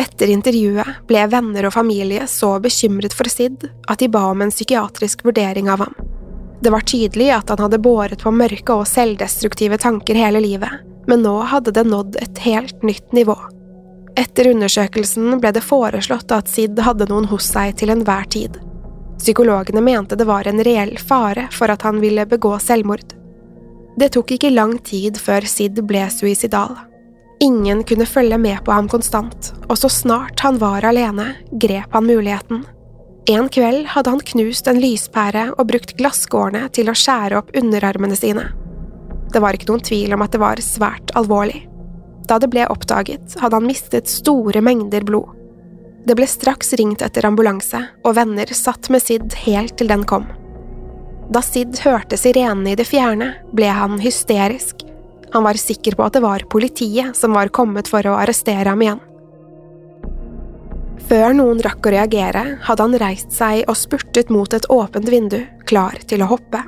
Etter 0.00 0.32
intervjuet 0.32 1.02
ble 1.08 1.26
venner 1.28 1.66
og 1.68 1.74
familie 1.74 2.26
så 2.30 2.54
bekymret 2.62 3.14
for 3.16 3.28
Sid 3.30 3.66
at 3.88 4.00
de 4.00 4.08
ba 4.08 4.24
om 4.30 4.42
en 4.42 4.52
psykiatrisk 4.52 5.24
vurdering 5.26 5.70
av 5.70 5.84
ham. 5.84 5.94
Det 6.62 6.70
var 6.70 6.86
tydelig 6.86 7.30
at 7.34 7.48
han 7.50 7.58
hadde 7.58 7.80
båret 7.82 8.22
på 8.22 8.30
mørke 8.30 8.76
og 8.78 8.86
selvdestruktive 8.86 9.78
tanker 9.82 10.14
hele 10.14 10.40
livet, 10.44 10.70
men 11.10 11.24
nå 11.26 11.34
hadde 11.50 11.74
det 11.74 11.84
nådd 11.90 12.20
et 12.22 12.38
helt 12.44 12.84
nytt 12.86 13.12
nivå. 13.12 13.36
Etter 14.16 14.50
undersøkelsen 14.52 15.40
ble 15.40 15.50
det 15.56 15.64
foreslått 15.64 16.32
at 16.36 16.50
Sid 16.52 16.78
hadde 16.86 17.08
noen 17.10 17.26
hos 17.32 17.48
seg 17.50 17.74
til 17.80 17.90
enhver 17.94 18.28
tid. 18.30 18.60
Psykologene 19.18 19.82
mente 19.82 20.16
det 20.18 20.28
var 20.28 20.48
en 20.48 20.62
reell 20.64 20.96
fare 20.98 21.48
for 21.52 21.72
at 21.72 21.82
han 21.86 22.00
ville 22.02 22.26
begå 22.28 22.54
selvmord. 22.60 23.14
Det 23.98 24.12
tok 24.14 24.36
ikke 24.36 24.54
lang 24.54 24.78
tid 24.86 25.18
før 25.20 25.46
Sid 25.48 25.82
ble 25.88 26.06
suicidal. 26.10 26.76
Ingen 27.42 27.84
kunne 27.84 28.06
følge 28.06 28.38
med 28.38 28.60
på 28.64 28.70
ham 28.72 28.86
konstant, 28.88 29.48
og 29.66 29.78
så 29.78 29.88
snart 29.90 30.40
han 30.44 30.60
var 30.62 30.84
alene, 30.86 31.32
grep 31.50 31.90
han 31.90 32.06
muligheten. 32.06 32.60
En 33.26 33.48
kveld 33.50 33.88
hadde 33.90 34.12
han 34.14 34.22
knust 34.28 34.68
en 34.70 34.78
lyspære 34.78 35.48
og 35.56 35.66
brukt 35.72 35.96
glasskårene 35.98 36.68
til 36.76 36.90
å 36.90 36.94
skjære 36.94 37.40
opp 37.40 37.50
underarmene 37.58 38.18
sine. 38.18 38.44
Det 39.34 39.42
var 39.42 39.58
ikke 39.58 39.72
noen 39.72 39.82
tvil 39.82 40.14
om 40.14 40.22
at 40.22 40.36
det 40.36 40.42
var 40.42 40.62
svært 40.62 41.10
alvorlig. 41.18 41.64
Da 42.30 42.38
det 42.38 42.52
ble 42.52 42.68
oppdaget, 42.70 43.34
hadde 43.42 43.58
han 43.58 43.66
mistet 43.66 44.10
store 44.10 44.62
mengder 44.62 45.02
blod. 45.02 45.34
Det 46.06 46.14
ble 46.18 46.30
straks 46.30 46.72
ringt 46.78 47.02
etter 47.02 47.26
ambulanse, 47.26 47.82
og 48.06 48.16
venner 48.22 48.54
satt 48.54 48.86
med 48.90 49.02
Sid 49.02 49.34
helt 49.48 49.74
til 49.82 49.90
den 49.90 50.06
kom. 50.06 50.30
Da 51.34 51.42
Sid 51.42 51.82
hørte 51.82 52.18
sirenene 52.18 52.76
i 52.76 52.78
det 52.78 52.86
fjerne, 52.86 53.32
ble 53.50 53.74
han 53.74 53.98
hysterisk 54.02 54.86
han 55.32 55.46
var 55.46 55.58
sikker 55.60 55.96
på 55.96 56.04
at 56.04 56.16
det 56.16 56.22
var 56.24 56.44
politiet 56.52 57.16
som 57.16 57.32
var 57.36 57.52
kommet 57.54 57.88
for 57.88 58.06
å 58.06 58.18
arrestere 58.20 58.68
ham 58.68 58.82
igjen. 58.84 59.00
Før 61.08 61.34
noen 61.36 61.60
rakk 61.64 61.86
å 61.88 61.92
reagere, 61.92 62.42
hadde 62.64 62.84
han 62.86 62.98
reist 63.00 63.32
seg 63.34 63.64
og 63.66 63.76
spurtet 63.76 64.30
mot 64.32 64.52
et 64.54 64.68
åpent 64.72 65.08
vindu, 65.08 65.40
klar 65.68 65.98
til 66.08 66.22
å 66.24 66.30
hoppe. 66.30 66.62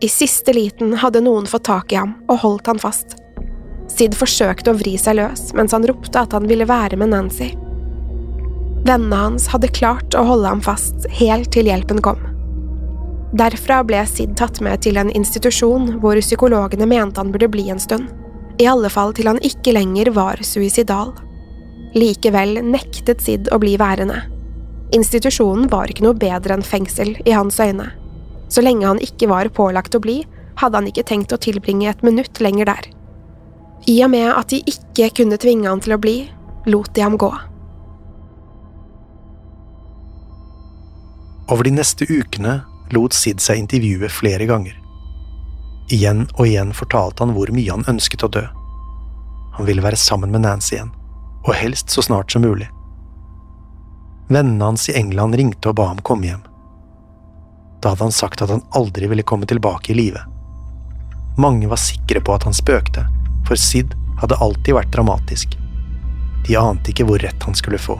I 0.00 0.08
siste 0.08 0.54
liten 0.54 0.94
hadde 1.02 1.24
noen 1.24 1.48
fått 1.50 1.66
tak 1.68 1.92
i 1.92 1.98
ham 1.98 2.14
og 2.28 2.40
holdt 2.44 2.70
han 2.70 2.80
fast. 2.80 3.16
Sid 3.90 4.14
forsøkte 4.14 4.72
å 4.72 4.78
vri 4.78 4.94
seg 5.00 5.18
løs 5.18 5.48
mens 5.58 5.74
han 5.74 5.86
ropte 5.88 6.22
at 6.22 6.36
han 6.36 6.46
ville 6.48 6.68
være 6.68 7.00
med 7.00 7.12
Nancy. 7.12 7.50
Vennene 8.86 9.24
hans 9.24 9.48
hadde 9.50 9.72
klart 9.74 10.14
å 10.14 10.22
holde 10.28 10.52
ham 10.52 10.62
fast 10.64 11.08
helt 11.18 11.50
til 11.56 11.68
hjelpen 11.68 12.04
kom. 12.04 12.20
Derfra 13.36 13.82
ble 13.84 14.00
Sid 14.08 14.38
tatt 14.40 14.62
med 14.64 14.80
til 14.86 14.96
en 14.96 15.10
institusjon 15.12 15.98
hvor 16.00 16.16
psykologene 16.16 16.86
mente 16.88 17.20
han 17.20 17.32
burde 17.32 17.50
bli 17.52 17.66
en 17.68 17.80
stund, 17.82 18.08
i 18.58 18.66
alle 18.66 18.88
fall 18.90 19.12
til 19.14 19.28
han 19.28 19.40
ikke 19.44 19.74
lenger 19.76 20.10
var 20.16 20.40
suicidal. 20.40 21.12
Likevel 21.92 22.62
nektet 22.64 23.20
Sid 23.24 23.50
å 23.52 23.58
bli 23.60 23.76
værende. 23.80 24.22
Institusjonen 24.96 25.68
var 25.68 25.92
ikke 25.92 26.06
noe 26.06 26.16
bedre 26.16 26.56
enn 26.56 26.64
fengsel 26.64 27.12
i 27.26 27.34
hans 27.36 27.60
øyne. 27.60 27.90
Så 28.48 28.64
lenge 28.64 28.88
han 28.88 29.02
ikke 29.04 29.28
var 29.28 29.50
pålagt 29.52 29.98
å 29.98 30.00
bli, 30.00 30.22
hadde 30.58 30.80
han 30.80 30.88
ikke 30.88 31.04
tenkt 31.06 31.34
å 31.36 31.40
tilbringe 31.40 31.90
et 31.90 32.00
minutt 32.02 32.40
lenger 32.40 32.72
der. 32.72 32.88
I 33.86 34.00
og 34.06 34.10
med 34.16 34.32
at 34.32 34.48
de 34.50 34.62
ikke 34.64 35.12
kunne 35.20 35.38
tvinge 35.40 35.68
han 35.68 35.84
til 35.84 35.94
å 35.94 36.00
bli, 36.00 36.16
lot 36.66 36.90
de 36.96 37.04
ham 37.04 37.20
gå. 37.20 37.30
Over 41.48 41.68
de 41.68 41.76
neste 41.76 42.08
ukene 42.08 42.58
lot 42.96 43.16
Sid 43.16 43.42
seg 43.42 43.60
intervjue 43.62 44.08
flere 44.12 44.46
ganger. 44.48 44.76
Igjen 45.92 46.26
og 46.34 46.46
igjen 46.46 46.74
fortalte 46.76 47.24
han 47.24 47.34
hvor 47.36 47.50
mye 47.54 47.72
han 47.72 47.86
ønsket 47.88 48.24
å 48.26 48.32
dø. 48.32 48.44
Han 49.58 49.66
ville 49.66 49.82
være 49.84 49.98
sammen 49.98 50.30
med 50.34 50.44
Nancy 50.44 50.76
igjen, 50.76 50.90
og 51.46 51.54
helst 51.56 51.90
så 51.90 52.04
snart 52.04 52.32
som 52.32 52.44
mulig. 52.44 52.68
Vennene 54.28 54.64
hans 54.64 54.88
i 54.90 54.96
England 54.98 55.38
ringte 55.40 55.70
og 55.70 55.78
ba 55.80 55.88
ham 55.88 56.02
komme 56.04 56.28
hjem. 56.28 56.44
Da 57.80 57.94
hadde 57.94 58.08
han 58.08 58.12
sagt 58.12 58.42
at 58.44 58.52
han 58.52 58.64
aldri 58.76 59.08
ville 59.08 59.24
komme 59.24 59.48
tilbake 59.48 59.92
i 59.92 59.96
live. 59.96 60.20
Mange 61.38 61.70
var 61.70 61.80
sikre 61.80 62.20
på 62.20 62.34
at 62.34 62.44
han 62.44 62.56
spøkte, 62.56 63.06
for 63.48 63.56
Sid 63.56 63.94
hadde 64.20 64.38
alltid 64.44 64.76
vært 64.76 64.92
dramatisk. 64.92 65.56
De 66.48 66.56
ante 66.58 66.92
ikke 66.92 67.06
hvor 67.08 67.22
rett 67.22 67.44
han 67.46 67.56
skulle 67.56 67.80
få. 67.80 67.96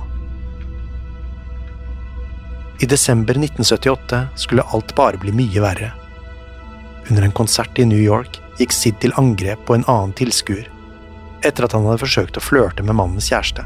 I 2.80 2.86
desember 2.86 3.34
1978 3.34 4.26
skulle 4.34 4.62
alt 4.62 4.94
bare 4.94 5.18
bli 5.18 5.32
mye 5.34 5.62
verre. 5.62 5.92
Under 7.10 7.22
en 7.22 7.32
konsert 7.32 7.78
i 7.78 7.84
New 7.84 7.98
York 7.98 8.38
gikk 8.58 8.74
Sid 8.74 9.00
til 9.02 9.14
angrep 9.18 9.64
på 9.66 9.74
en 9.74 9.86
annen 9.90 10.12
tilskuer, 10.18 10.68
etter 11.42 11.66
at 11.66 11.74
han 11.74 11.86
hadde 11.88 12.02
forsøkt 12.04 12.38
å 12.38 12.44
flørte 12.44 12.84
med 12.86 12.98
mannens 12.98 13.30
kjæreste. 13.32 13.64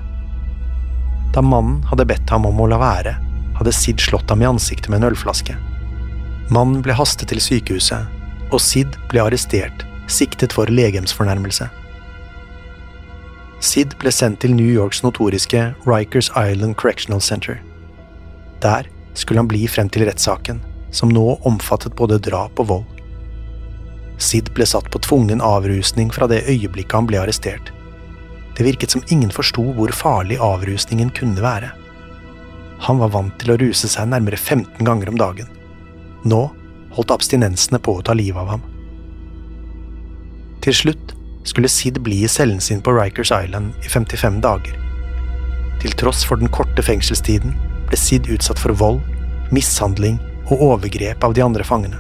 Da 1.33 1.44
mannen 1.44 1.83
hadde 1.90 2.07
bedt 2.09 2.33
ham 2.33 2.48
om 2.48 2.61
å 2.61 2.68
la 2.72 2.79
være, 2.81 3.14
hadde 3.59 3.75
Sid 3.77 4.01
slått 4.01 4.33
ham 4.33 4.44
i 4.44 4.48
ansiktet 4.48 4.88
med 4.88 5.03
en 5.03 5.11
ølflaske. 5.11 5.59
Mannen 6.53 6.81
ble 6.85 6.96
hastet 6.96 7.29
til 7.33 7.40
sykehuset, 7.40 8.09
og 8.53 8.61
Sid 8.61 8.96
ble 9.12 9.27
arrestert, 9.27 9.85
siktet 10.09 10.57
for 10.57 10.72
legemsfornærmelse. 10.72 11.68
Sid 13.62 13.92
ble 14.01 14.11
sendt 14.12 14.40
til 14.42 14.57
New 14.57 14.68
Yorks 14.68 15.05
notoriske 15.05 15.68
Rikers 15.85 16.33
Island 16.33 16.77
Correctional 16.81 17.20
Center. 17.20 17.61
Der 18.64 18.88
skulle 19.14 19.40
han 19.40 19.51
bli 19.51 19.66
frem 19.68 19.90
til 19.92 20.07
rettssaken, 20.09 20.61
som 20.90 21.12
nå 21.12 21.38
omfattet 21.48 21.96
både 21.96 22.20
drap 22.22 22.61
og 22.62 22.68
vold. 22.68 22.88
Sid 24.22 24.53
ble 24.55 24.66
satt 24.68 24.90
på 24.92 25.01
tvungen 25.03 25.42
avrusning 25.42 26.12
fra 26.14 26.29
det 26.31 26.44
øyeblikket 26.48 26.96
han 26.96 27.09
ble 27.11 27.20
arrestert. 27.22 27.72
Det 28.57 28.66
virket 28.66 28.92
som 28.94 29.05
ingen 29.09 29.33
forsto 29.33 29.64
hvor 29.77 29.92
farlig 29.96 30.38
avrusningen 30.40 31.11
kunne 31.16 31.42
være. 31.42 31.72
Han 32.87 33.01
var 33.01 33.12
vant 33.14 33.35
til 33.40 33.55
å 33.55 33.59
ruse 33.61 33.88
seg 33.88 34.11
nærmere 34.11 34.37
15 34.37 34.85
ganger 34.87 35.11
om 35.11 35.18
dagen. 35.18 35.48
Nå 36.29 36.42
holdt 36.92 37.14
abstinensene 37.14 37.81
på 37.83 37.96
å 37.98 38.05
ta 38.05 38.14
livet 38.14 38.42
av 38.42 38.53
ham. 38.57 38.64
Til 40.62 40.77
slutt 40.77 41.14
skulle 41.48 41.70
Sid 41.70 41.98
bli 42.05 42.20
i 42.22 42.31
cellen 42.31 42.61
sin 42.62 42.83
på 42.85 42.92
Rikers 42.94 43.33
Island 43.35 43.72
i 43.83 43.90
55 43.90 44.40
dager. 44.44 44.77
Til 45.83 45.94
tross 45.98 46.22
for 46.27 46.38
den 46.38 46.53
korte 46.53 46.85
fengselstiden 46.87 47.57
ble 47.93 48.01
Sid 48.01 48.29
utsatt 48.33 48.57
for 48.57 48.73
vold, 48.73 49.03
mishandling 49.53 50.17
og 50.49 50.63
overgrep 50.65 51.25
av 51.27 51.35
de 51.37 51.43
andre 51.45 51.65
fangene. 51.65 51.99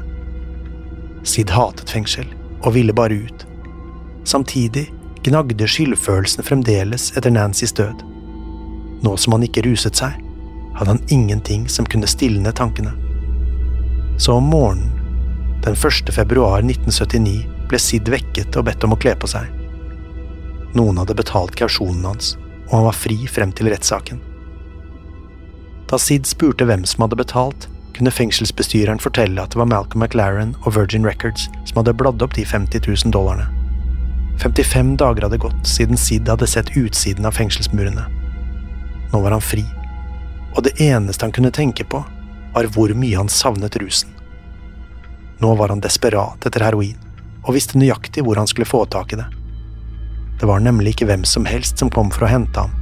Sid 1.28 1.52
hatet 1.52 1.92
fengsel 1.92 2.30
og 2.62 2.72
ville 2.78 2.94
bare 2.96 3.18
ut. 3.26 3.44
Samtidig 4.24 4.86
gnagde 5.26 5.68
skyldfølelsen 5.68 6.48
fremdeles 6.48 7.10
etter 7.12 7.34
Nancys 7.34 7.76
død. 7.76 8.00
Nå 9.04 9.14
som 9.20 9.36
han 9.36 9.44
ikke 9.44 9.66
ruset 9.68 10.00
seg, 10.00 10.16
hadde 10.78 10.94
han 10.94 11.04
ingenting 11.12 11.68
som 11.68 11.84
kunne 11.84 12.08
stilne 12.08 12.54
tankene. 12.56 12.94
Så 14.16 14.38
om 14.40 14.48
morgenen, 14.48 14.96
den 15.62 15.76
1. 15.76 16.08
februar 16.16 16.64
1979, 16.64 17.44
ble 17.68 17.84
Sid 17.84 18.08
vekket 18.08 18.56
og 18.56 18.70
bedt 18.70 18.88
om 18.88 18.96
å 18.96 19.02
kle 19.04 19.12
på 19.12 19.28
seg. 19.28 19.52
Noen 20.72 21.04
hadde 21.04 21.20
betalt 21.20 21.58
kausjonen 21.58 22.08
hans, 22.14 22.38
og 22.70 22.78
han 22.78 22.88
var 22.88 23.02
fri 23.04 23.20
frem 23.28 23.52
til 23.52 23.68
rettssaken. 23.68 24.31
Da 25.92 25.98
Sid 26.00 26.24
spurte 26.24 26.64
hvem 26.64 26.86
som 26.88 27.02
hadde 27.04 27.18
betalt, 27.20 27.66
kunne 27.92 28.10
fengselsbestyreren 28.16 29.00
fortelle 29.02 29.42
at 29.42 29.52
det 29.52 29.58
var 29.60 29.68
Malcolm 29.68 30.00
McLaren 30.00 30.54
og 30.62 30.72
Virgin 30.72 31.04
Records 31.04 31.50
som 31.68 31.82
hadde 31.82 31.92
bladd 32.00 32.24
opp 32.24 32.32
de 32.32 32.46
50 32.48 32.80
000 32.88 33.12
dollarene. 33.12 33.44
55 34.40 34.94
dager 34.96 35.26
hadde 35.26 35.42
gått 35.42 35.68
siden 35.68 36.00
Sid 36.00 36.32
hadde 36.32 36.48
sett 36.48 36.72
utsiden 36.80 37.28
av 37.28 37.36
fengselsmurene. 37.36 38.06
Nå 39.12 39.20
var 39.20 39.36
han 39.36 39.44
fri, 39.44 39.66
og 40.56 40.64
det 40.64 40.78
eneste 40.80 41.28
han 41.28 41.36
kunne 41.36 41.52
tenke 41.52 41.84
på, 41.84 42.00
var 42.56 42.72
hvor 42.72 42.96
mye 42.96 43.20
han 43.20 43.28
savnet 43.28 43.76
rusen. 43.84 44.16
Nå 45.44 45.52
var 45.60 45.76
han 45.76 45.84
desperat 45.84 46.48
etter 46.48 46.64
heroin, 46.64 46.96
og 47.44 47.52
visste 47.52 47.76
nøyaktig 47.76 48.24
hvor 48.24 48.40
han 48.40 48.48
skulle 48.48 48.70
få 48.70 48.86
tak 48.88 49.12
i 49.12 49.20
det. 49.20 49.28
Det 50.40 50.48
var 50.48 50.64
nemlig 50.64 50.96
ikke 50.96 51.12
hvem 51.12 51.28
som 51.28 51.44
helst 51.44 51.84
som 51.84 51.92
kom 51.92 52.08
for 52.08 52.24
å 52.24 52.32
hente 52.32 52.64
ham. 52.64 52.81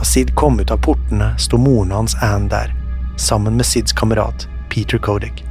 Da 0.00 0.04
Sid 0.04 0.34
kom 0.34 0.60
ut 0.60 0.70
av 0.70 0.76
portene, 0.76 1.38
sto 1.38 1.58
moren 1.58 1.90
hans 1.92 2.14
Anne 2.22 2.48
der, 2.48 2.70
sammen 3.18 3.56
med 3.56 3.66
Sids 3.66 3.92
kamerat 3.92 4.48
Peter 4.70 4.98
Kodik. 4.98 5.44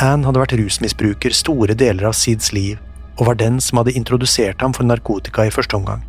Anne 0.00 0.24
hadde 0.24 0.40
vært 0.40 0.54
rusmisbruker 0.56 1.36
store 1.36 1.76
deler 1.76 2.08
av 2.08 2.16
Sids 2.16 2.48
liv, 2.56 2.80
og 3.18 3.28
var 3.28 3.36
den 3.42 3.60
som 3.60 3.82
hadde 3.82 3.92
introdusert 3.92 4.64
ham 4.64 4.72
for 4.72 4.88
narkotika 4.88 5.44
i 5.44 5.52
første 5.52 5.76
omgang. 5.76 6.00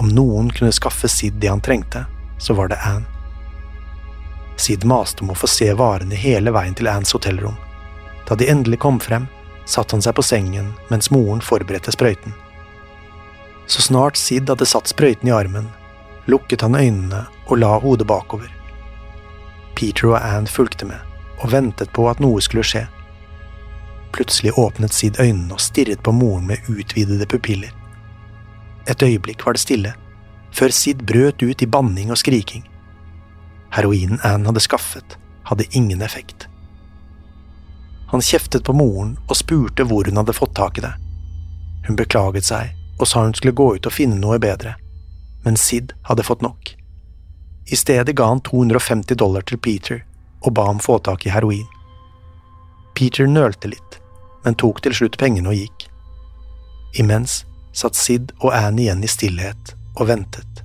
Om 0.00 0.08
noen 0.16 0.48
kunne 0.48 0.72
skaffe 0.72 1.12
Sid 1.12 1.36
det 1.44 1.52
han 1.52 1.60
trengte, 1.60 2.06
så 2.40 2.56
var 2.56 2.72
det 2.72 2.80
Anne. 2.80 3.04
Sid 4.56 4.88
maste 4.88 5.26
om 5.26 5.36
å 5.36 5.40
få 5.44 5.52
se 5.58 5.68
varene 5.76 6.16
hele 6.16 6.56
veien 6.56 6.72
til 6.72 6.88
Annes 6.88 7.12
hotellrom. 7.12 7.60
Da 8.24 8.32
de 8.32 8.48
endelig 8.48 8.80
kom 8.80 8.96
frem, 8.96 9.28
satte 9.68 9.92
han 9.92 10.08
seg 10.08 10.16
på 10.16 10.24
sengen 10.24 10.72
mens 10.88 11.12
moren 11.12 11.44
forberedte 11.44 11.92
sprøyten. 11.92 12.32
Så 13.68 13.82
snart 13.82 14.16
Sid 14.16 14.48
hadde 14.48 14.66
satt 14.66 14.88
sprøyten 14.88 15.28
i 15.28 15.34
armen, 15.36 15.68
lukket 16.26 16.64
han 16.64 16.76
øynene 16.76 17.26
og 17.48 17.58
la 17.60 17.74
hodet 17.78 18.06
bakover. 18.08 18.48
Peter 19.76 20.08
og 20.08 20.22
Anne 20.22 20.48
fulgte 20.48 20.88
med 20.88 21.04
og 21.38 21.52
ventet 21.52 21.92
på 21.94 22.08
at 22.10 22.18
noe 22.18 22.40
skulle 22.42 22.64
skje. 22.66 22.86
Plutselig 24.16 24.56
åpnet 24.58 24.96
Sid 24.96 25.20
øynene 25.20 25.54
og 25.54 25.62
stirret 25.62 26.02
på 26.02 26.14
moren 26.16 26.48
med 26.48 26.64
utvidede 26.72 27.28
pupiller. 27.28 27.70
Et 28.88 29.02
øyeblikk 29.02 29.44
var 29.46 29.54
det 29.54 29.62
stille, 29.62 29.92
før 30.50 30.72
Sid 30.72 31.04
brøt 31.06 31.44
ut 31.44 31.62
i 31.62 31.68
banning 31.68 32.10
og 32.10 32.18
skriking. 32.18 32.64
Heroinen 33.76 34.18
Anne 34.24 34.48
hadde 34.48 34.64
skaffet, 34.64 35.18
hadde 35.44 35.68
ingen 35.76 36.02
effekt. 36.02 36.48
Han 38.08 38.24
kjeftet 38.24 38.64
på 38.64 38.72
moren 38.72 39.18
og 39.28 39.36
spurte 39.36 39.84
hvor 39.84 40.08
hun 40.08 40.16
hadde 40.16 40.32
fått 40.32 40.56
tak 40.56 40.80
i 40.80 40.86
det. 40.88 40.94
Hun 41.86 42.00
beklaget 42.00 42.48
seg 42.48 42.72
og 42.98 43.08
sa 43.08 43.22
hun 43.24 43.34
skulle 43.34 43.56
gå 43.56 43.70
ut 43.76 43.86
og 43.86 43.94
finne 43.94 44.18
noe 44.18 44.38
bedre, 44.42 44.74
men 45.44 45.56
Sid 45.56 45.94
hadde 46.10 46.26
fått 46.26 46.42
nok. 46.42 46.74
I 47.70 47.76
stedet 47.76 48.16
ga 48.16 48.26
han 48.26 48.40
250 48.40 49.14
dollar 49.14 49.44
til 49.46 49.58
Peter 49.58 50.04
og 50.40 50.54
ba 50.54 50.66
ham 50.70 50.80
få 50.80 50.98
tak 50.98 51.26
i 51.26 51.32
heroin. 51.34 51.66
Peter 52.94 53.26
nølte 53.26 53.70
litt, 53.70 53.98
men 54.44 54.56
tok 54.58 54.80
til 54.82 54.94
slutt 54.94 55.18
pengene 55.20 55.52
og 55.52 55.58
gikk. 55.58 55.88
Imens 56.98 57.42
satt 57.76 57.98
Sid 57.98 58.32
og 58.40 58.54
Anne 58.56 58.86
igjen 58.86 59.04
i 59.04 59.10
stillhet 59.10 59.74
og 59.98 60.08
ventet. 60.10 60.64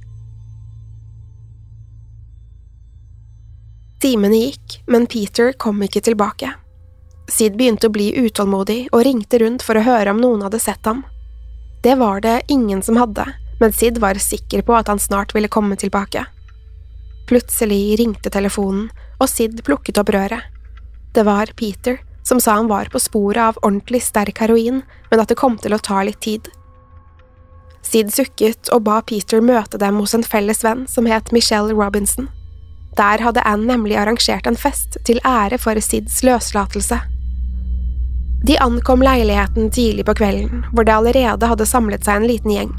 Timene 4.03 4.35
gikk, 4.35 4.81
men 4.91 5.07
Peter 5.07 5.53
kom 5.53 5.79
ikke 5.85 6.01
tilbake. 6.03 6.49
Sid 7.31 7.55
begynte 7.55 7.87
å 7.87 7.93
bli 7.93 8.09
utålmodig 8.19 8.89
og 8.91 9.05
ringte 9.07 9.39
rundt 9.39 9.63
for 9.63 9.79
å 9.79 9.85
høre 9.85 10.11
om 10.11 10.19
noen 10.19 10.43
hadde 10.43 10.59
sett 10.59 10.83
ham. 10.89 11.05
Det 11.83 11.95
var 11.95 12.21
det 12.21 12.41
ingen 12.47 12.83
som 12.83 12.95
hadde, 12.97 13.25
men 13.59 13.73
Sid 13.73 13.97
var 13.97 14.15
sikker 14.15 14.61
på 14.61 14.75
at 14.77 14.87
han 14.87 14.99
snart 14.99 15.35
ville 15.35 15.51
komme 15.51 15.75
tilbake. 15.75 16.25
Plutselig 17.27 17.99
ringte 17.99 18.31
telefonen, 18.31 18.87
og 19.19 19.27
Sid 19.27 19.59
plukket 19.67 19.99
opp 19.99 20.13
røret. 20.15 20.47
Det 21.11 21.25
var 21.27 21.51
Peter, 21.59 21.99
som 22.23 22.39
sa 22.39 22.55
han 22.55 22.71
var 22.71 22.87
på 22.91 23.03
sporet 23.03 23.43
av 23.43 23.59
ordentlig 23.61 23.99
sterk 24.07 24.39
heroin, 24.39 24.79
men 25.11 25.19
at 25.19 25.27
det 25.27 25.39
kom 25.43 25.59
til 25.59 25.75
å 25.75 25.81
ta 25.83 25.99
litt 26.07 26.21
tid. 26.23 26.47
Sid 27.83 28.15
sukket 28.15 28.71
og 28.71 28.85
ba 28.87 29.01
Peter 29.03 29.43
møte 29.43 29.77
dem 29.77 29.99
hos 29.99 30.15
en 30.15 30.23
felles 30.23 30.63
venn 30.63 30.87
som 30.87 31.09
het 31.11 31.35
Michelle 31.35 31.75
Robinson. 31.75 32.31
Der 32.95 33.19
hadde 33.19 33.43
Anne 33.43 33.73
nemlig 33.75 33.99
arrangert 33.99 34.47
en 34.47 34.55
fest 34.55 35.01
til 35.03 35.19
ære 35.27 35.59
for 35.59 35.75
Sids 35.83 36.23
løslatelse. 36.23 37.01
De 38.45 38.57
ankom 38.57 39.01
leiligheten 39.01 39.71
tidlig 39.71 40.05
på 40.05 40.13
kvelden, 40.19 40.65
hvor 40.71 40.83
det 40.83 40.91
allerede 40.93 41.47
hadde 41.47 41.65
samlet 41.65 42.03
seg 42.03 42.19
en 42.19 42.27
liten 42.27 42.51
gjeng. 42.51 42.71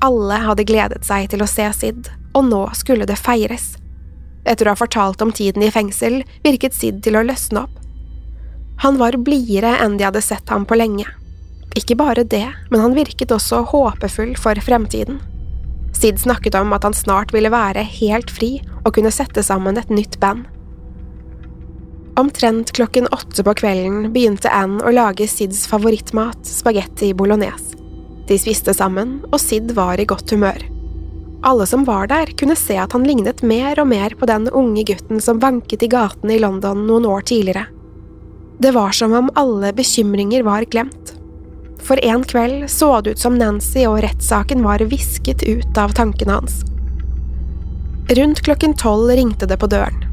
Alle 0.00 0.38
hadde 0.46 0.64
gledet 0.64 1.04
seg 1.04 1.28
til 1.28 1.44
å 1.44 1.48
se 1.48 1.66
Sid, 1.76 2.08
og 2.32 2.46
nå 2.48 2.62
skulle 2.72 3.04
det 3.04 3.18
feires. 3.20 3.74
Etter 4.48 4.64
å 4.64 4.72
ha 4.72 4.80
fortalt 4.80 5.20
om 5.20 5.32
tiden 5.32 5.62
i 5.62 5.68
fengsel, 5.72 6.22
virket 6.44 6.72
Sid 6.72 7.02
til 7.04 7.18
å 7.20 7.24
løsne 7.26 7.66
opp. 7.66 7.76
Han 8.80 8.96
var 8.96 9.20
blidere 9.20 9.76
enn 9.84 9.98
de 10.00 10.08
hadde 10.08 10.24
sett 10.24 10.48
ham 10.48 10.64
på 10.64 10.80
lenge. 10.80 11.04
Ikke 11.76 11.98
bare 12.00 12.24
det, 12.24 12.46
men 12.72 12.80
han 12.80 12.96
virket 12.96 13.36
også 13.36 13.60
håpefull 13.74 14.32
for 14.40 14.56
fremtiden. 14.64 15.20
Sid 15.92 16.24
snakket 16.24 16.56
om 16.56 16.72
at 16.72 16.88
han 16.88 16.96
snart 16.96 17.36
ville 17.36 17.52
være 17.52 17.84
helt 18.00 18.32
fri 18.32 18.56
og 18.86 18.94
kunne 18.96 19.12
sette 19.12 19.44
sammen 19.44 19.76
et 19.76 19.92
nytt 19.92 20.16
band. 20.22 20.48
Omtrent 22.16 22.72
klokken 22.72 23.06
åtte 23.06 23.42
på 23.44 23.54
kvelden 23.58 24.12
begynte 24.14 24.50
Anne 24.54 24.84
å 24.86 24.92
lage 24.94 25.26
Sids 25.26 25.64
favorittmat, 25.66 26.46
spagetti 26.46 27.08
bolognese. 27.14 27.74
De 28.28 28.36
spiste 28.38 28.70
sammen, 28.74 29.16
og 29.32 29.40
Sid 29.42 29.72
var 29.74 29.98
i 29.98 30.06
godt 30.06 30.30
humør. 30.30 30.62
Alle 31.44 31.66
som 31.66 31.82
var 31.84 32.06
der, 32.08 32.30
kunne 32.38 32.56
se 32.56 32.76
at 32.78 32.94
han 32.94 33.04
lignet 33.04 33.42
mer 33.42 33.80
og 33.82 33.90
mer 33.90 34.14
på 34.14 34.28
den 34.30 34.46
unge 34.48 34.86
gutten 34.86 35.18
som 35.20 35.42
vanket 35.42 35.82
i 35.82 35.90
gatene 35.90 36.36
i 36.36 36.40
London 36.40 36.86
noen 36.86 37.10
år 37.10 37.26
tidligere. 37.28 37.66
Det 38.62 38.70
var 38.78 38.94
som 38.94 39.12
om 39.12 39.32
alle 39.34 39.74
bekymringer 39.74 40.46
var 40.46 40.64
glemt. 40.70 41.16
For 41.84 41.98
en 42.00 42.22
kveld 42.24 42.70
så 42.70 42.94
det 43.02 43.18
ut 43.18 43.26
som 43.26 43.36
Nancy 43.36 43.82
og 43.90 43.98
rettssaken 44.06 44.62
var 44.64 44.86
visket 44.88 45.42
ut 45.42 45.82
av 45.82 45.98
tankene 45.98 46.38
hans. 46.38 46.62
Rundt 48.14 48.40
klokken 48.46 48.78
tolv 48.78 49.10
ringte 49.18 49.50
det 49.50 49.58
på 49.58 49.68
døren. 49.68 50.03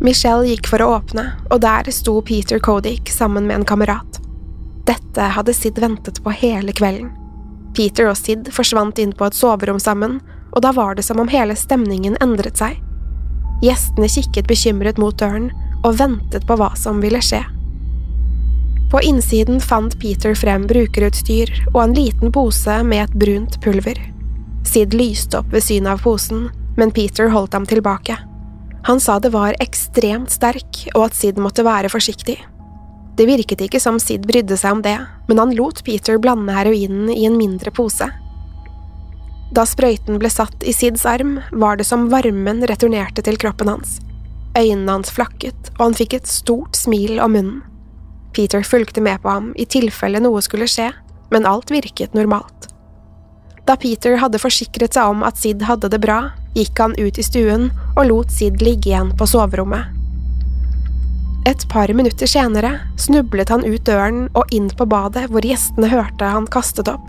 Michelle 0.00 0.44
gikk 0.50 0.68
for 0.68 0.82
å 0.84 0.90
åpne, 0.98 1.30
og 1.50 1.62
der 1.64 1.88
sto 1.94 2.18
Peter 2.20 2.60
Kodik 2.60 3.08
sammen 3.12 3.46
med 3.48 3.60
en 3.60 3.68
kamerat. 3.68 4.20
Dette 4.86 5.30
hadde 5.32 5.54
Sid 5.56 5.78
ventet 5.80 6.20
på 6.22 6.34
hele 6.36 6.74
kvelden. 6.76 7.08
Peter 7.76 8.10
og 8.10 8.18
Sid 8.20 8.50
forsvant 8.52 9.00
inn 9.00 9.14
på 9.16 9.26
et 9.26 9.36
soverom 9.36 9.80
sammen, 9.80 10.20
og 10.52 10.62
da 10.64 10.72
var 10.76 10.96
det 10.96 11.04
som 11.04 11.20
om 11.20 11.32
hele 11.32 11.56
stemningen 11.56 12.16
endret 12.24 12.60
seg. 12.60 12.76
Gjestene 13.64 14.08
kikket 14.12 14.48
bekymret 14.48 15.00
mot 15.00 15.16
døren 15.16 15.48
og 15.82 15.96
ventet 16.00 16.44
på 16.48 16.58
hva 16.60 16.74
som 16.76 17.00
ville 17.00 17.20
skje. 17.24 17.42
På 18.92 19.00
innsiden 19.02 19.58
fant 19.64 19.96
Peter 19.98 20.36
frem 20.38 20.68
brukerutstyr 20.68 21.50
og 21.72 21.80
en 21.82 21.96
liten 21.96 22.32
pose 22.32 22.78
med 22.86 23.08
et 23.08 23.18
brunt 23.18 23.58
pulver. 23.64 23.98
Sid 24.68 24.94
lyste 24.94 25.40
opp 25.40 25.50
ved 25.56 25.64
synet 25.64 25.96
av 25.96 26.04
posen, 26.04 26.50
men 26.76 26.92
Peter 26.92 27.32
holdt 27.32 27.56
ham 27.56 27.66
tilbake. 27.66 28.18
Han 28.86 29.00
sa 29.02 29.18
det 29.18 29.32
var 29.34 29.56
ekstremt 29.62 30.30
sterk, 30.30 30.84
og 30.94 31.08
at 31.08 31.16
Sid 31.18 31.40
måtte 31.42 31.64
være 31.66 31.90
forsiktig. 31.90 32.36
Det 33.18 33.24
virket 33.26 33.64
ikke 33.64 33.80
som 33.82 33.98
Sid 33.98 34.28
brydde 34.28 34.58
seg 34.60 34.76
om 34.76 34.82
det, 34.84 34.94
men 35.26 35.40
han 35.42 35.54
lot 35.58 35.82
Peter 35.82 36.20
blande 36.22 36.54
heroinen 36.54 37.10
i 37.10 37.24
en 37.26 37.38
mindre 37.40 37.72
pose. 37.74 38.06
Da 39.56 39.64
sprøyten 39.66 40.20
ble 40.22 40.30
satt 40.30 40.62
i 40.62 40.74
Sids 40.74 41.06
arm, 41.08 41.40
var 41.50 41.80
det 41.80 41.86
som 41.88 42.06
varmen 42.12 42.62
returnerte 42.70 43.24
til 43.26 43.38
kroppen 43.42 43.72
hans. 43.72 43.98
Øynene 44.56 44.98
hans 45.00 45.10
flakket, 45.10 45.72
og 45.78 45.88
han 45.88 45.98
fikk 45.98 46.18
et 46.20 46.30
stort 46.30 46.78
smil 46.78 47.18
om 47.22 47.34
munnen. 47.34 47.60
Peter 48.36 48.62
fulgte 48.62 49.00
med 49.00 49.22
på 49.22 49.32
ham 49.32 49.52
i 49.56 49.66
tilfelle 49.66 50.20
noe 50.22 50.42
skulle 50.44 50.68
skje, 50.70 50.90
men 51.32 51.46
alt 51.48 51.72
virket 51.72 52.14
normalt. 52.14 52.68
Da 53.66 53.74
Peter 53.80 54.18
hadde 54.20 54.38
forsikret 54.38 54.94
seg 54.94 55.10
om 55.10 55.24
at 55.26 55.40
Sid 55.40 55.64
hadde 55.66 55.90
det 55.90 56.02
bra, 56.04 56.28
gikk 56.56 56.80
han 56.80 56.96
ut 56.96 57.18
i 57.20 57.24
stuen 57.24 57.68
og 57.94 58.08
lot 58.08 58.32
Sid 58.32 58.62
ligge 58.64 58.90
igjen 58.90 59.12
på 59.18 59.28
soverommet. 59.28 59.92
Et 61.46 61.68
par 61.70 61.92
minutter 61.94 62.26
senere 62.26 62.72
snublet 62.98 63.52
han 63.52 63.62
ut 63.62 63.84
døren 63.86 64.24
og 64.34 64.50
inn 64.54 64.66
på 64.74 64.88
badet 64.90 65.28
hvor 65.30 65.46
gjestene 65.46 65.92
hørte 65.92 66.32
han 66.32 66.48
kastet 66.50 66.90
opp. 66.90 67.04